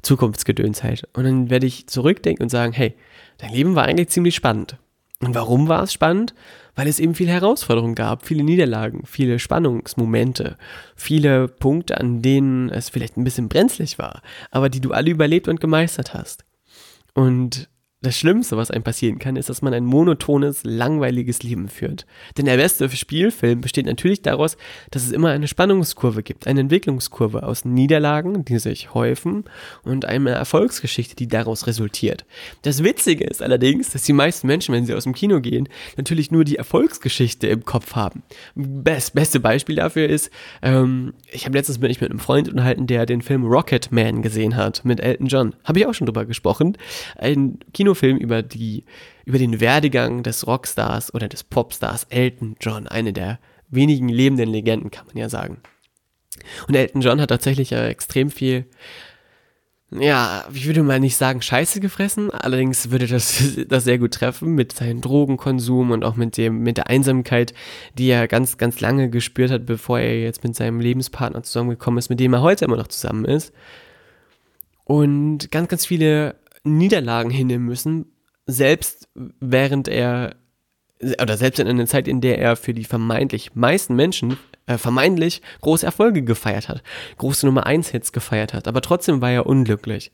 [0.02, 1.08] Zukunftsgedöns halt.
[1.14, 2.96] Und dann werde ich zurückdenken und sagen, hey,
[3.40, 4.78] dein Leben war eigentlich ziemlich spannend.
[5.20, 6.34] Und warum war es spannend?
[6.78, 10.58] Weil es eben viele Herausforderungen gab, viele Niederlagen, viele Spannungsmomente,
[10.96, 15.48] viele Punkte, an denen es vielleicht ein bisschen brenzlig war, aber die du alle überlebt
[15.48, 16.46] und gemeistert hast.
[17.16, 17.68] Und
[18.08, 22.06] das Schlimmste, was einem passieren kann, ist, dass man ein monotones, langweiliges Leben führt.
[22.38, 24.56] Denn der beste Spielfilm besteht natürlich daraus,
[24.92, 29.44] dass es immer eine Spannungskurve gibt, eine Entwicklungskurve aus Niederlagen, die sich häufen,
[29.84, 32.26] und einer Erfolgsgeschichte, die daraus resultiert.
[32.62, 35.68] Das Witzige ist allerdings, dass die meisten Menschen, wenn sie aus dem Kino gehen,
[35.98, 38.24] natürlich nur die Erfolgsgeschichte im Kopf haben.
[38.56, 42.88] Best, beste Beispiel dafür ist, ähm, ich habe letztens bin ich mit einem Freund unterhalten,
[42.88, 45.56] der den Film Rocket Man gesehen hat mit Elton John.
[45.66, 46.78] Habe ich auch schon drüber gesprochen.
[47.18, 47.60] Ein
[47.98, 48.86] Kinofilm über die,
[49.26, 54.92] über den Werdegang des Rockstars oder des Popstars Elton John, eine der wenigen lebenden Legenden,
[54.92, 55.62] kann man ja sagen.
[56.68, 58.66] Und Elton John hat tatsächlich äh, extrem viel,
[59.90, 64.54] ja, ich würde mal nicht sagen Scheiße gefressen, allerdings würde das, das sehr gut treffen
[64.54, 67.54] mit seinem Drogenkonsum und auch mit dem, mit der Einsamkeit,
[67.98, 72.10] die er ganz, ganz lange gespürt hat, bevor er jetzt mit seinem Lebenspartner zusammengekommen ist,
[72.10, 73.54] mit dem er heute immer noch zusammen ist.
[74.86, 76.36] Und ganz, ganz viele
[76.76, 78.06] Niederlagen hinnehmen müssen,
[78.46, 80.36] selbst während er,
[81.22, 85.42] oder selbst in einer Zeit, in der er für die vermeintlich meisten Menschen äh, vermeintlich
[85.62, 86.84] große Erfolge gefeiert hat,
[87.18, 90.12] große Nummer 1 Hits gefeiert hat, aber trotzdem war er unglücklich.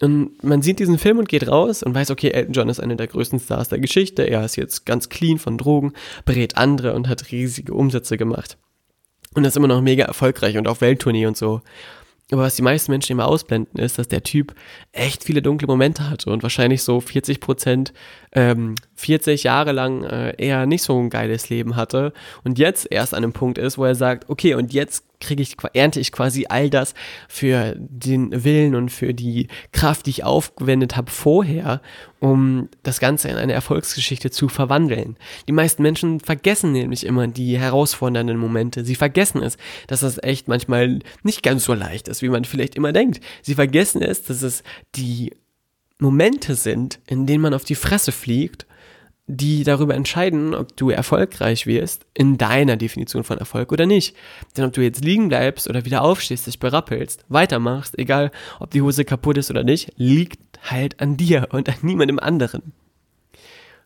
[0.00, 2.96] Und man sieht diesen Film und geht raus und weiß, okay, Elton John ist einer
[2.96, 5.92] der größten Stars der Geschichte, er ist jetzt ganz clean von Drogen,
[6.24, 8.58] berät andere und hat riesige Umsätze gemacht.
[9.34, 11.62] Und ist immer noch mega erfolgreich und auf Welttournee und so.
[12.30, 14.54] Aber was die meisten Menschen immer ausblenden, ist, dass der Typ
[14.92, 17.92] echt viele dunkle Momente hatte und wahrscheinlich so 40 Prozent,
[18.32, 23.12] ähm, 40 Jahre lang äh, eher nicht so ein geiles Leben hatte und jetzt erst
[23.12, 26.46] an einem Punkt ist, wo er sagt, okay, und jetzt kriege ich, ernte ich quasi
[26.48, 26.94] all das
[27.28, 31.80] für den Willen und für die Kraft, die ich aufgewendet habe vorher,
[32.20, 35.16] um das Ganze in eine Erfolgsgeschichte zu verwandeln.
[35.48, 38.84] Die meisten Menschen vergessen nämlich immer die herausfordernden Momente.
[38.84, 39.56] Sie vergessen es,
[39.86, 43.20] dass das echt manchmal nicht ganz so leicht ist, wie man vielleicht immer denkt.
[43.40, 44.62] Sie vergessen es, dass es
[44.94, 45.32] die
[45.98, 48.66] Momente sind, in denen man auf die Fresse fliegt
[49.26, 54.16] die darüber entscheiden, ob du erfolgreich wirst in deiner Definition von Erfolg oder nicht.
[54.56, 58.82] Denn ob du jetzt liegen bleibst oder wieder aufstehst, dich berappelst, weitermachst, egal ob die
[58.82, 62.72] Hose kaputt ist oder nicht, liegt halt an dir und an niemandem anderen.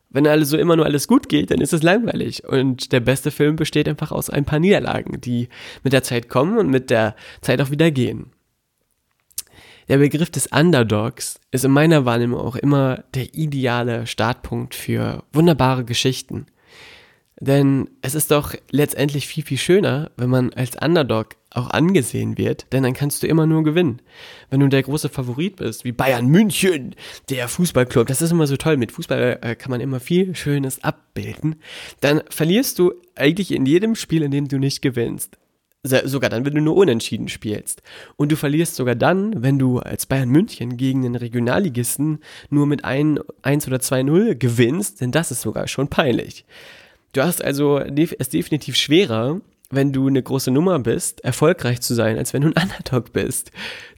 [0.09, 2.45] Wenn also immer nur alles gut geht, dann ist es langweilig.
[2.45, 5.49] Und der beste Film besteht einfach aus ein paar Niederlagen, die
[5.83, 8.31] mit der Zeit kommen und mit der Zeit auch wieder gehen.
[9.87, 15.85] Der Begriff des Underdogs ist in meiner Wahrnehmung auch immer der ideale Startpunkt für wunderbare
[15.85, 16.47] Geschichten.
[17.39, 22.65] Denn es ist doch letztendlich viel, viel schöner, wenn man als Underdog auch angesehen wird,
[22.73, 24.01] denn dann kannst du immer nur gewinnen.
[24.49, 26.95] Wenn du der große Favorit bist, wie Bayern München,
[27.29, 30.83] der Fußballclub, das ist immer so toll, mit Fußball äh, kann man immer viel Schönes
[30.83, 31.61] abbilden,
[32.01, 35.37] dann verlierst du eigentlich in jedem Spiel, in dem du nicht gewinnst
[35.83, 37.81] sogar dann, wenn du nur unentschieden spielst.
[38.15, 42.83] Und du verlierst sogar dann, wenn du als Bayern München gegen den Regionalligisten nur mit
[42.83, 46.45] 1, 1 oder 2-0 gewinnst, denn das ist sogar schon peinlich.
[47.13, 52.17] Du hast also es definitiv schwerer, wenn du eine große Nummer bist, erfolgreich zu sein,
[52.17, 53.51] als wenn du ein Underdog bist.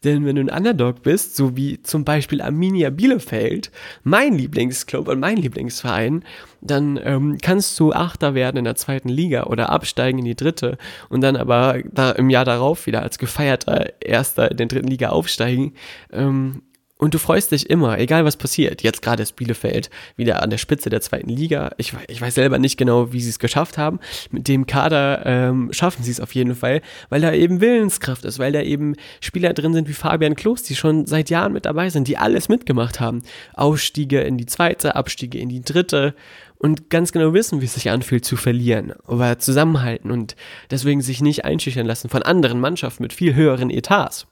[0.03, 3.71] Denn wenn du ein Underdog bist, so wie zum Beispiel Arminia Bielefeld,
[4.03, 6.23] mein Lieblingsclub und mein Lieblingsverein,
[6.61, 10.77] dann ähm, kannst du Achter werden in der zweiten Liga oder absteigen in die dritte
[11.09, 15.09] und dann aber da im Jahr darauf wieder als gefeierter Erster in der dritten Liga
[15.09, 15.73] aufsteigen.
[16.11, 16.63] Ähm,
[16.99, 18.83] und du freust dich immer, egal was passiert.
[18.83, 21.71] Jetzt gerade ist Bielefeld wieder an der Spitze der zweiten Liga.
[21.77, 23.99] Ich, ich weiß selber nicht genau, wie sie es geschafft haben.
[24.31, 28.37] Mit dem Kader ähm, schaffen sie es auf jeden Fall, weil da eben Willenskraft ist,
[28.37, 31.89] weil da eben Spieler drin sind wie Fabian Klos, die schon seit Jahren mit dabei
[31.89, 33.23] sind, die alles mitgemacht haben.
[33.53, 36.13] Ausstiege in die zweite, Abstiege in die dritte
[36.57, 40.35] und ganz genau wissen, wie es sich anfühlt zu verlieren, aber zusammenhalten und
[40.69, 44.27] deswegen sich nicht einschüchtern lassen von anderen Mannschaften mit viel höheren Etats.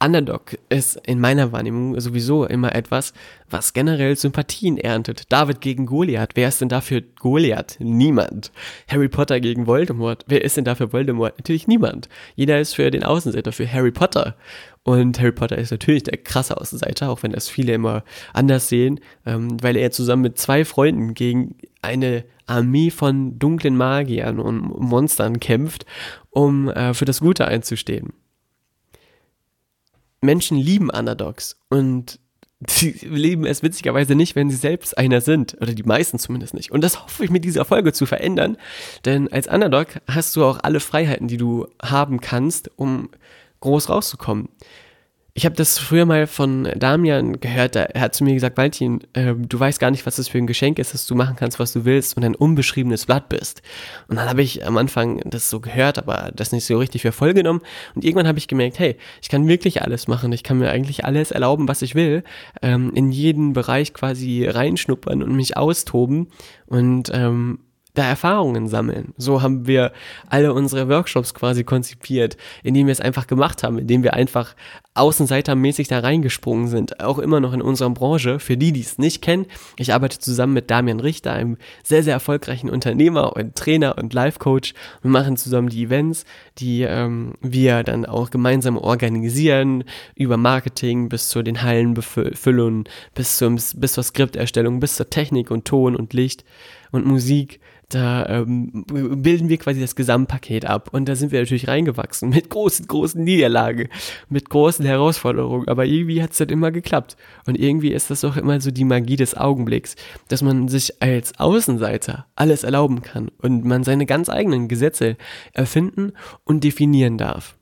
[0.00, 3.12] Underdog ist in meiner Wahrnehmung sowieso immer etwas,
[3.50, 5.24] was generell Sympathien erntet.
[5.30, 6.30] David gegen Goliath.
[6.34, 7.76] Wer ist denn dafür Goliath?
[7.80, 8.52] Niemand.
[8.88, 10.24] Harry Potter gegen Voldemort.
[10.28, 11.38] Wer ist denn dafür Voldemort?
[11.38, 12.08] Natürlich niemand.
[12.36, 14.36] Jeder ist für den Außenseiter, für Harry Potter.
[14.84, 19.00] Und Harry Potter ist natürlich der krasse Außenseiter, auch wenn das viele immer anders sehen,
[19.26, 25.40] ähm, weil er zusammen mit zwei Freunden gegen eine Armee von dunklen Magiern und Monstern
[25.40, 25.84] kämpft,
[26.30, 28.14] um äh, für das Gute einzustehen.
[30.20, 32.18] Menschen lieben Underdogs und
[32.66, 35.56] sie lieben es witzigerweise nicht, wenn sie selbst einer sind.
[35.60, 36.72] Oder die meisten zumindest nicht.
[36.72, 38.56] Und das hoffe ich mit dieser Folge zu verändern.
[39.04, 43.10] Denn als Underdog hast du auch alle Freiheiten, die du haben kannst, um
[43.60, 44.48] groß rauszukommen.
[45.38, 49.34] Ich habe das früher mal von Damian gehört, er hat zu mir gesagt, Valentin, äh,
[49.36, 51.72] du weißt gar nicht, was das für ein Geschenk ist, dass du machen kannst, was
[51.72, 53.62] du willst und ein unbeschriebenes Blatt bist.
[54.08, 57.12] Und dann habe ich am Anfang das so gehört, aber das nicht so richtig für
[57.12, 57.60] voll genommen.
[57.94, 61.04] Und irgendwann habe ich gemerkt, hey, ich kann wirklich alles machen, ich kann mir eigentlich
[61.04, 62.24] alles erlauben, was ich will,
[62.60, 66.30] ähm, in jeden Bereich quasi reinschnuppern und mich austoben
[66.66, 67.60] und ähm,
[67.94, 69.12] da Erfahrungen sammeln.
[69.16, 69.92] So haben wir
[70.28, 74.54] alle unsere Workshops quasi konzipiert, indem wir es einfach gemacht haben, indem wir einfach
[74.94, 78.40] außenseitermäßig da reingesprungen sind, auch immer noch in unserer Branche.
[78.40, 79.46] Für die, die es nicht kennen,
[79.76, 84.74] ich arbeite zusammen mit Damian Richter, einem sehr, sehr erfolgreichen Unternehmer und Trainer und Life-Coach.
[85.02, 86.24] Wir machen zusammen die Events,
[86.58, 93.44] die ähm, wir dann auch gemeinsam organisieren, über Marketing bis zu den Hallenbefüllungen, bis,
[93.76, 96.44] bis zur Skripterstellung, bis zur Technik und Ton und Licht
[96.90, 100.90] und Musik da ähm, bilden wir quasi das Gesamtpaket ab.
[100.92, 103.88] Und da sind wir natürlich reingewachsen mit großen, großen Niederlagen,
[104.28, 105.68] mit großen Herausforderungen.
[105.68, 107.16] Aber irgendwie hat es dann immer geklappt.
[107.46, 109.96] Und irgendwie ist das doch immer so die Magie des Augenblicks,
[110.28, 115.16] dass man sich als Außenseiter alles erlauben kann und man seine ganz eigenen Gesetze
[115.54, 116.12] erfinden
[116.44, 117.56] und definieren darf.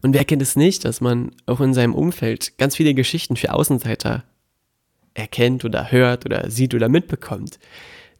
[0.00, 3.52] Und wer kennt es nicht, dass man auch in seinem Umfeld ganz viele Geschichten für
[3.52, 4.22] Außenseiter
[5.16, 7.58] erkennt oder hört oder sieht oder mitbekommt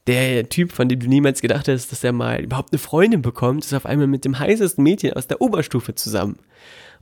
[0.07, 3.65] der Typ, von dem du niemals gedacht hast, dass er mal überhaupt eine Freundin bekommt,
[3.65, 6.39] ist auf einmal mit dem heißesten Mädchen aus der Oberstufe zusammen.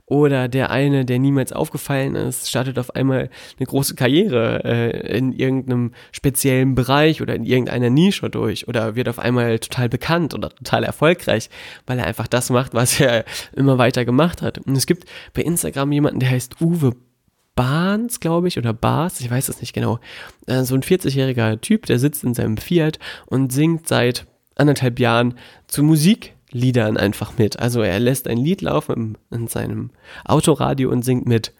[0.07, 5.31] Oder der eine, der niemals aufgefallen ist, startet auf einmal eine große Karriere äh, in
[5.31, 10.49] irgendeinem speziellen Bereich oder in irgendeiner Nische durch oder wird auf einmal total bekannt oder
[10.51, 11.49] total erfolgreich,
[11.87, 14.59] weil er einfach das macht, was er immer weiter gemacht hat.
[14.59, 16.91] Und es gibt bei Instagram jemanden, der heißt Uwe
[17.55, 19.99] Barnes, glaube ich, oder Bars, ich weiß es nicht genau.
[20.45, 25.35] Äh, so ein 40-jähriger Typ, der sitzt in seinem Fiat und singt seit anderthalb Jahren
[25.67, 27.59] zu Musikliedern einfach mit.
[27.59, 29.91] Also er lässt ein Lied laufen in seinem
[30.25, 31.53] Autoradio und singt mit.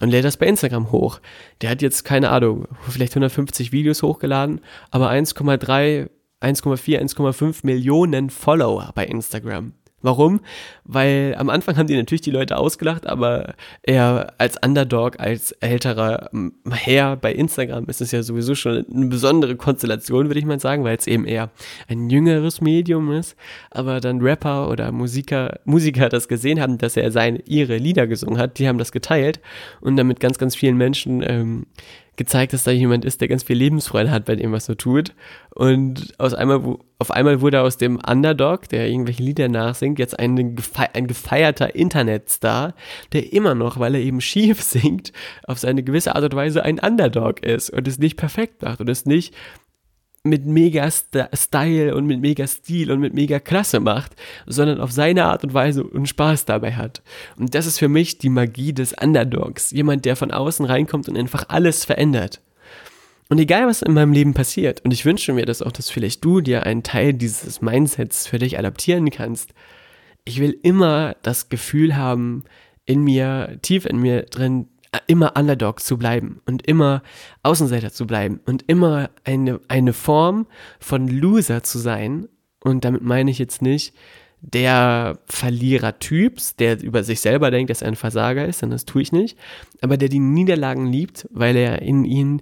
[0.00, 1.20] Und lädt das bei Instagram hoch.
[1.60, 6.08] Der hat jetzt, keine Ahnung, vielleicht 150 Videos hochgeladen, aber 1,3,
[6.40, 9.74] 1,4, 1,5 Millionen Follower bei Instagram.
[10.02, 10.40] Warum?
[10.84, 16.30] Weil am Anfang haben die natürlich die Leute ausgelacht, aber er als Underdog, als älterer
[16.70, 20.84] Herr bei Instagram ist es ja sowieso schon eine besondere Konstellation, würde ich mal sagen,
[20.84, 21.50] weil es eben eher
[21.88, 23.36] ein jüngeres Medium ist.
[23.70, 28.38] Aber dann Rapper oder Musiker, Musiker das gesehen haben, dass er seine, ihre Lieder gesungen
[28.38, 29.40] hat, die haben das geteilt
[29.80, 31.66] und damit ganz, ganz vielen Menschen ähm,
[32.20, 35.14] gezeigt, dass da jemand ist, der ganz viel Lebensfreude hat bei dem, was er tut.
[35.54, 40.36] Und aus einmal, auf einmal wurde aus dem Underdog, der irgendwelche Lieder nachsingt, jetzt ein,
[40.92, 42.74] ein gefeierter Internetstar,
[43.14, 45.14] der immer noch, weil er eben schief singt,
[45.46, 48.90] auf seine gewisse Art und Weise ein Underdog ist und es nicht perfekt macht und
[48.90, 49.34] es nicht
[50.22, 54.12] mit mega Style und mit mega Stil und mit mega Klasse macht,
[54.46, 57.02] sondern auf seine Art und Weise und Spaß dabei hat.
[57.38, 59.70] Und das ist für mich die Magie des Underdogs.
[59.70, 62.40] Jemand, der von außen reinkommt und einfach alles verändert.
[63.30, 66.24] Und egal, was in meinem Leben passiert, und ich wünsche mir das auch, dass vielleicht
[66.24, 69.54] du dir einen Teil dieses Mindsets für dich adaptieren kannst,
[70.24, 72.44] ich will immer das Gefühl haben,
[72.84, 74.66] in mir, tief in mir drin,
[75.06, 77.02] immer Underdog zu bleiben und immer
[77.42, 80.46] Außenseiter zu bleiben und immer eine, eine Form
[80.78, 82.28] von Loser zu sein.
[82.62, 83.94] Und damit meine ich jetzt nicht
[84.42, 89.02] der Verlierer-Typs, der über sich selber denkt, dass er ein Versager ist, denn das tue
[89.02, 89.36] ich nicht,
[89.82, 92.40] aber der die Niederlagen liebt, weil er in ihnen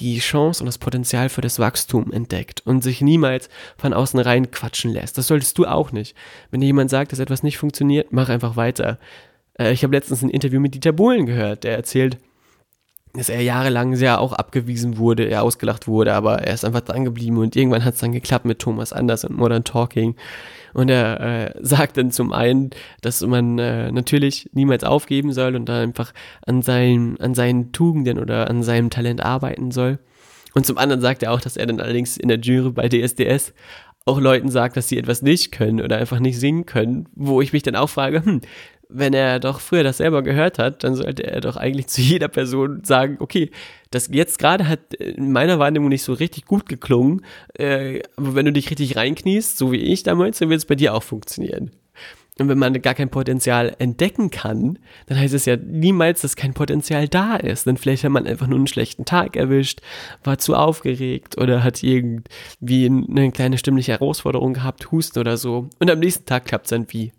[0.00, 4.50] die Chance und das Potenzial für das Wachstum entdeckt und sich niemals von außen rein
[4.50, 5.18] quatschen lässt.
[5.18, 6.16] Das solltest du auch nicht.
[6.50, 8.98] Wenn dir jemand sagt, dass etwas nicht funktioniert, mach einfach weiter.
[9.58, 12.18] Äh, ich habe letztens ein Interview mit Dieter Bohlen gehört, der erzählt,
[13.14, 17.04] dass er jahrelang sehr auch abgewiesen wurde, er ausgelacht wurde, aber er ist einfach dran
[17.04, 20.16] geblieben und irgendwann hat es dann geklappt mit Thomas Anders und Modern Talking.
[20.72, 22.70] Und er äh, sagt dann zum einen,
[23.02, 26.12] dass man äh, natürlich niemals aufgeben soll und da einfach
[26.44, 30.00] an seinen, an seinen Tugenden oder an seinem Talent arbeiten soll.
[30.54, 33.54] Und zum anderen sagt er auch, dass er dann allerdings in der Jury bei DSDS
[34.06, 37.52] auch Leuten sagt, dass sie etwas nicht können oder einfach nicht singen können, wo ich
[37.52, 38.40] mich dann auch frage, hm,
[38.94, 42.28] wenn er doch früher das selber gehört hat, dann sollte er doch eigentlich zu jeder
[42.28, 43.50] Person sagen, okay,
[43.90, 47.24] das jetzt gerade hat in meiner Wahrnehmung nicht so richtig gut geklungen,
[47.58, 50.74] äh, aber wenn du dich richtig reinkniest, so wie ich damals, dann wird es bei
[50.74, 51.70] dir auch funktionieren.
[52.38, 56.52] Und wenn man gar kein Potenzial entdecken kann, dann heißt es ja niemals, dass kein
[56.52, 57.66] Potenzial da ist.
[57.66, 59.82] Denn vielleicht hat man einfach nur einen schlechten Tag erwischt,
[60.24, 65.68] war zu aufgeregt oder hat irgendwie eine kleine stimmliche Herausforderung gehabt, Husten oder so.
[65.78, 67.12] Und am nächsten Tag klappt es dann wie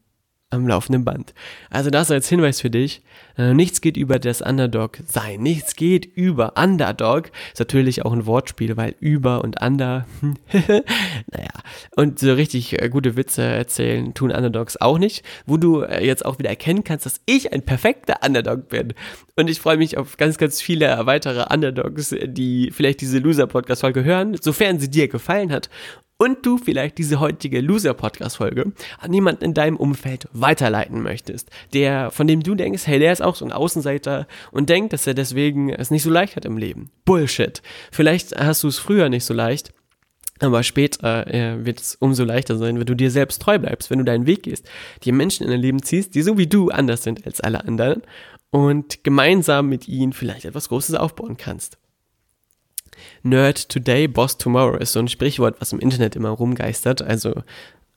[0.55, 1.33] am laufenden Band.
[1.69, 3.03] Also das als Hinweis für dich,
[3.37, 5.41] Äh, nichts geht über das Underdog sein.
[5.41, 7.31] Nichts geht über Underdog.
[7.51, 10.05] Ist natürlich auch ein Wortspiel, weil über und under.
[10.51, 11.49] naja.
[11.95, 15.25] Und so richtig äh, gute Witze erzählen tun Underdogs auch nicht.
[15.45, 18.93] Wo du äh, jetzt auch wieder erkennen kannst, dass ich ein perfekter Underdog bin.
[19.35, 24.37] Und ich freue mich auf ganz, ganz viele weitere Underdogs, die vielleicht diese Loser-Podcast-Folge hören,
[24.39, 25.69] sofern sie dir gefallen hat
[26.17, 32.27] und du vielleicht diese heutige Loser-Podcast-Folge an jemanden in deinem Umfeld weiterleiten möchtest, der, von
[32.27, 35.69] dem du denkst, hey, der ist auch so ein Außenseiter und denkt, dass er deswegen
[35.69, 36.89] es nicht so leicht hat im Leben.
[37.03, 37.61] Bullshit.
[37.91, 39.73] Vielleicht hast du es früher nicht so leicht,
[40.39, 43.99] aber später äh, wird es umso leichter sein, wenn du dir selbst treu bleibst, wenn
[43.99, 44.67] du deinen Weg gehst,
[45.03, 48.01] die Menschen in dein Leben ziehst, die so wie du anders sind als alle anderen
[48.51, 51.77] und gemeinsam mit ihnen vielleicht etwas Großes aufbauen kannst.
[53.23, 57.01] Nerd Today, Boss Tomorrow ist so ein Sprichwort, was im Internet immer rumgeistert.
[57.01, 57.43] Also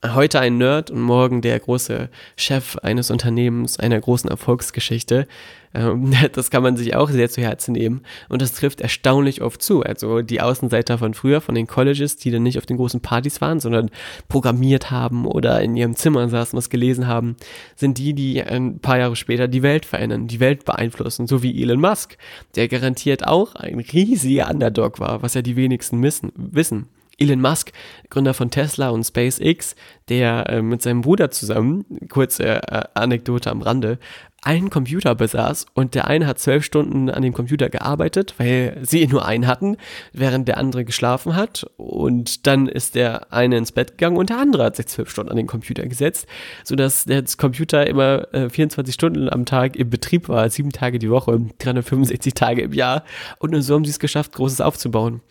[0.05, 5.27] heute ein Nerd und morgen der große Chef eines Unternehmens, einer großen Erfolgsgeschichte.
[5.73, 8.01] Ähm, das kann man sich auch sehr zu Herzen nehmen.
[8.29, 9.83] Und das trifft erstaunlich oft zu.
[9.83, 13.41] Also die Außenseiter von früher, von den Colleges, die dann nicht auf den großen Partys
[13.41, 13.89] waren, sondern
[14.29, 17.35] programmiert haben oder in ihrem Zimmer saßen, was gelesen haben,
[17.75, 21.27] sind die, die ein paar Jahre später die Welt verändern, die Welt beeinflussen.
[21.27, 22.17] So wie Elon Musk,
[22.55, 26.87] der garantiert auch ein riesiger Underdog war, was ja die wenigsten wissen.
[27.19, 27.71] Elon Musk,
[28.09, 29.75] Gründer von Tesla und SpaceX,
[30.09, 33.99] der äh, mit seinem Bruder zusammen, kurze äh, Anekdote am Rande,
[34.41, 39.05] einen Computer besaß und der eine hat zwölf Stunden an dem Computer gearbeitet, weil sie
[39.11, 39.77] nur einen hatten,
[40.13, 44.39] während der andere geschlafen hat und dann ist der eine ins Bett gegangen und der
[44.39, 46.27] andere hat sich zwölf Stunden an den Computer gesetzt,
[46.63, 51.09] sodass der Computer immer äh, 24 Stunden am Tag im Betrieb war, sieben Tage die
[51.09, 53.03] Woche, 365 Tage im Jahr
[53.39, 55.21] und nur so haben sie es geschafft, Großes aufzubauen.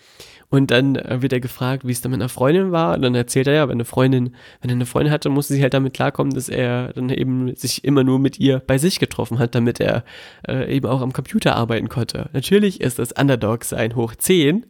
[0.51, 2.95] Und dann äh, wird er gefragt, wie es dann mit einer Freundin war.
[2.95, 5.63] Und dann erzählt er ja, wenn eine Freundin, wenn er eine Freundin hatte, musste sie
[5.63, 9.39] halt damit klarkommen, dass er dann eben sich immer nur mit ihr bei sich getroffen
[9.39, 10.05] hat, damit er
[10.47, 12.31] äh, eben auch am Computer arbeiten konnte.
[12.33, 14.65] Natürlich ist das Underdog sein hoch 10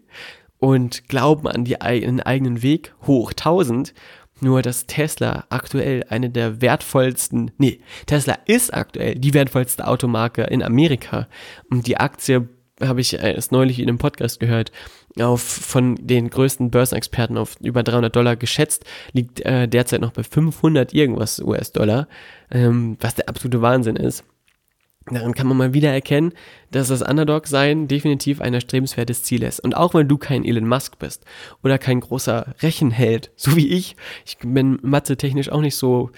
[0.58, 3.94] und Glauben an die, den eigenen Weg hoch 1000.
[4.40, 10.62] Nur, dass Tesla aktuell eine der wertvollsten, nee, Tesla ist aktuell die wertvollste Automarke in
[10.62, 11.26] Amerika.
[11.70, 12.48] Und die Aktie
[12.80, 14.70] habe ich erst neulich in einem Podcast gehört,
[15.22, 20.22] auf von den größten Börsenexperten auf über 300 Dollar geschätzt, liegt äh, derzeit noch bei
[20.22, 22.08] 500 irgendwas US-Dollar,
[22.50, 24.24] ähm, was der absolute Wahnsinn ist.
[25.10, 26.32] Daran kann man mal wieder erkennen,
[26.70, 29.60] dass das Underdog-Sein definitiv ein erstrebenswertes Ziel ist.
[29.60, 31.24] Und auch wenn du kein Elon Musk bist
[31.62, 33.96] oder kein großer Rechenheld, so wie ich,
[34.26, 36.10] ich bin mathe-technisch auch nicht so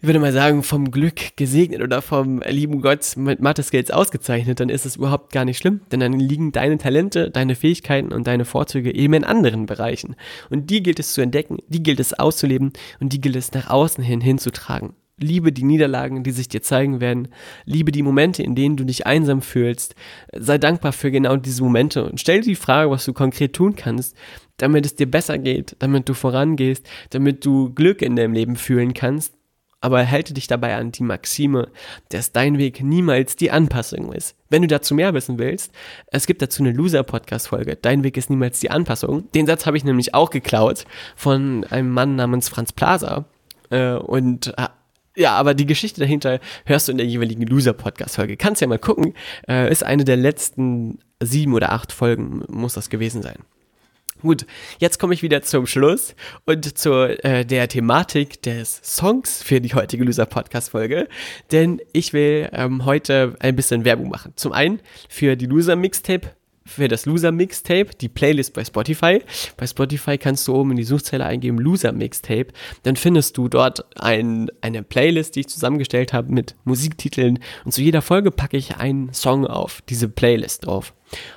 [0.00, 4.68] ich würde mal sagen, vom Glück gesegnet oder vom lieben Gott mit Mathe-Skills ausgezeichnet, dann
[4.68, 8.44] ist es überhaupt gar nicht schlimm, denn dann liegen deine Talente, deine Fähigkeiten und deine
[8.44, 10.14] Vorzüge eben in anderen Bereichen.
[10.50, 13.70] Und die gilt es zu entdecken, die gilt es auszuleben und die gilt es nach
[13.70, 14.94] außen hin hinzutragen.
[15.20, 17.26] Liebe die Niederlagen, die sich dir zeigen werden.
[17.64, 19.96] Liebe die Momente, in denen du dich einsam fühlst.
[20.32, 23.74] Sei dankbar für genau diese Momente und stell dir die Frage, was du konkret tun
[23.74, 24.16] kannst,
[24.58, 28.94] damit es dir besser geht, damit du vorangehst, damit du Glück in deinem Leben fühlen
[28.94, 29.37] kannst
[29.80, 31.68] aber halte dich dabei an die Maxime,
[32.08, 34.34] dass dein Weg niemals die Anpassung ist.
[34.48, 35.72] Wenn du dazu mehr wissen willst,
[36.08, 37.76] es gibt dazu eine Loser-Podcast-Folge.
[37.76, 39.30] Dein Weg ist niemals die Anpassung.
[39.32, 43.26] Den Satz habe ich nämlich auch geklaut von einem Mann namens Franz Plaza.
[43.70, 44.66] Äh, und äh,
[45.16, 48.36] ja, aber die Geschichte dahinter hörst du in der jeweiligen Loser-Podcast-Folge.
[48.36, 49.14] Kannst ja mal gucken.
[49.48, 53.38] Äh, ist eine der letzten sieben oder acht Folgen, muss das gewesen sein.
[54.20, 54.46] Gut,
[54.78, 56.92] jetzt komme ich wieder zum Schluss und zu
[57.22, 61.06] äh, der Thematik des Songs für die heutige Loser Podcast Folge,
[61.52, 64.32] denn ich will ähm, heute ein bisschen Werbung machen.
[64.34, 66.32] Zum einen für die Loser Mixtape
[66.68, 69.22] für das Loser Mixtape, die Playlist bei Spotify.
[69.56, 72.48] Bei Spotify kannst du oben in die Suchzeile eingeben Loser Mixtape.
[72.82, 77.38] Dann findest du dort ein, eine Playlist, die ich zusammengestellt habe mit Musiktiteln.
[77.64, 80.94] Und zu jeder Folge packe ich einen Song auf diese Playlist drauf.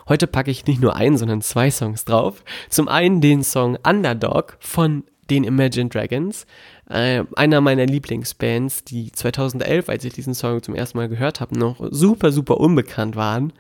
[0.08, 2.44] Heute packe ich nicht nur einen, sondern zwei Songs drauf.
[2.70, 6.46] Zum einen den Song Underdog von den Imagine Dragons,
[6.90, 11.58] äh, einer meiner Lieblingsbands, die 2011, als ich diesen Song zum ersten Mal gehört habe,
[11.58, 13.54] noch super, super unbekannt waren.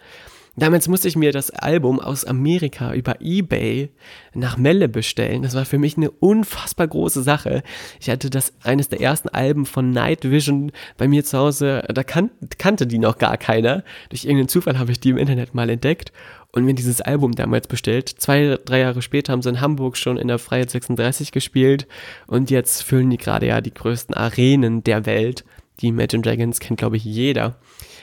[0.57, 3.89] Damals musste ich mir das Album aus Amerika über eBay
[4.33, 5.43] nach Melle bestellen.
[5.43, 7.63] Das war für mich eine unfassbar große Sache.
[8.01, 11.83] Ich hatte das eines der ersten Alben von Night Vision bei mir zu Hause.
[11.87, 13.85] Da kan kannte die noch gar keiner.
[14.09, 16.11] Durch irgendeinen Zufall habe ich die im Internet mal entdeckt
[16.51, 18.09] und mir dieses Album damals bestellt.
[18.09, 21.87] Zwei, drei Jahre später haben sie in Hamburg schon in der Freiheit 36 gespielt
[22.27, 25.45] und jetzt füllen die gerade ja die größten Arenen der Welt.
[25.79, 27.55] Die Imagine Dragons kennt, glaube ich, jeder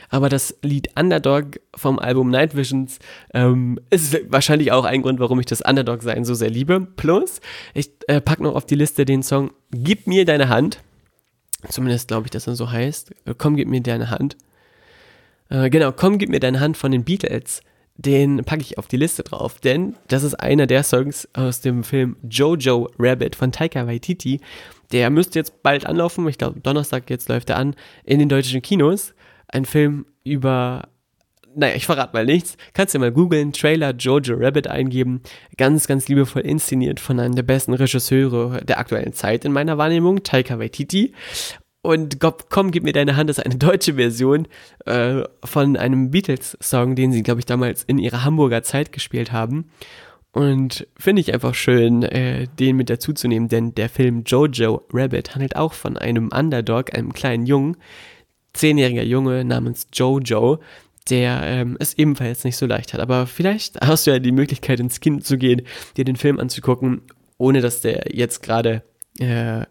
[0.08, 2.98] aber das Lied Underdog vom Album Night Visions
[3.34, 6.80] ähm, ist wahrscheinlich auch ein Grund, warum ich das Underdog-Sein so sehr liebe.
[6.80, 7.40] Plus,
[7.74, 10.80] ich äh, packe noch auf die Liste den Song Gib mir deine Hand.
[11.68, 13.12] Zumindest glaube ich, dass er so heißt.
[13.36, 14.36] Komm, gib mir deine Hand.
[15.50, 17.62] Äh, genau, komm, gib mir deine Hand von den Beatles.
[17.96, 21.82] Den packe ich auf die Liste drauf, denn das ist einer der Songs aus dem
[21.82, 24.40] Film Jojo Rabbit von Taika Waititi.
[24.92, 28.62] Der müsste jetzt bald anlaufen, ich glaube Donnerstag jetzt läuft er an, in den deutschen
[28.62, 29.14] Kinos.
[29.48, 30.88] Ein Film über
[31.54, 32.56] naja, ich verrate mal nichts.
[32.72, 35.22] Kannst du mal googeln, Trailer Jojo Rabbit eingeben.
[35.56, 40.22] Ganz, ganz liebevoll inszeniert von einem der besten Regisseure der aktuellen Zeit in meiner Wahrnehmung,
[40.22, 41.14] Taika Waititi.
[41.82, 44.46] Und komm, gib mir deine Hand, das ist eine deutsche Version
[44.84, 49.70] äh, von einem Beatles-Song, den sie, glaube ich, damals in ihrer Hamburger Zeit gespielt haben.
[50.32, 55.56] Und finde ich einfach schön, äh, den mit dazuzunehmen, denn der Film Jojo Rabbit handelt
[55.56, 57.76] auch von einem Underdog, einem kleinen Jungen,
[58.58, 60.58] zehnjähriger Junge namens Jojo,
[61.10, 63.00] der ähm, es ebenfalls nicht so leicht hat.
[63.00, 65.62] Aber vielleicht hast du ja die Möglichkeit, ins Kind zu gehen,
[65.96, 67.02] dir den Film anzugucken,
[67.38, 68.82] ohne dass der jetzt gerade
[69.18, 69.64] äh,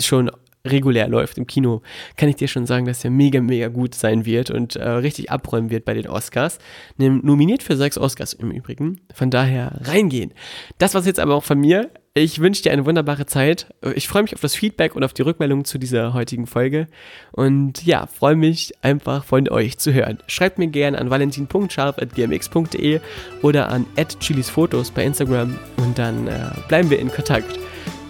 [0.00, 0.30] schon
[0.66, 1.82] regulär läuft im Kino,
[2.16, 5.30] kann ich dir schon sagen, dass er mega, mega gut sein wird und äh, richtig
[5.30, 6.58] abräumen wird bei den Oscars.
[6.96, 9.00] Nominiert für sechs Oscars im Übrigen.
[9.14, 10.32] Von daher reingehen.
[10.78, 11.90] Das war's jetzt aber auch von mir.
[12.18, 13.72] Ich wünsche dir eine wunderbare Zeit.
[13.94, 16.88] Ich freue mich auf das Feedback und auf die Rückmeldung zu dieser heutigen Folge.
[17.30, 20.18] Und ja, freue mich einfach von euch zu hören.
[20.26, 23.00] Schreibt mir gerne an valentin.scharf.gmx.de
[23.42, 23.86] oder an
[24.18, 27.56] chilisfotos bei Instagram und dann äh, bleiben wir in Kontakt.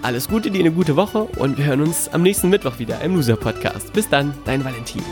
[0.00, 3.14] Alles Gute, dir eine gute Woche und wir hören uns am nächsten Mittwoch wieder im
[3.14, 3.92] Loser Podcast.
[3.92, 5.02] Bis dann, dein Valentin.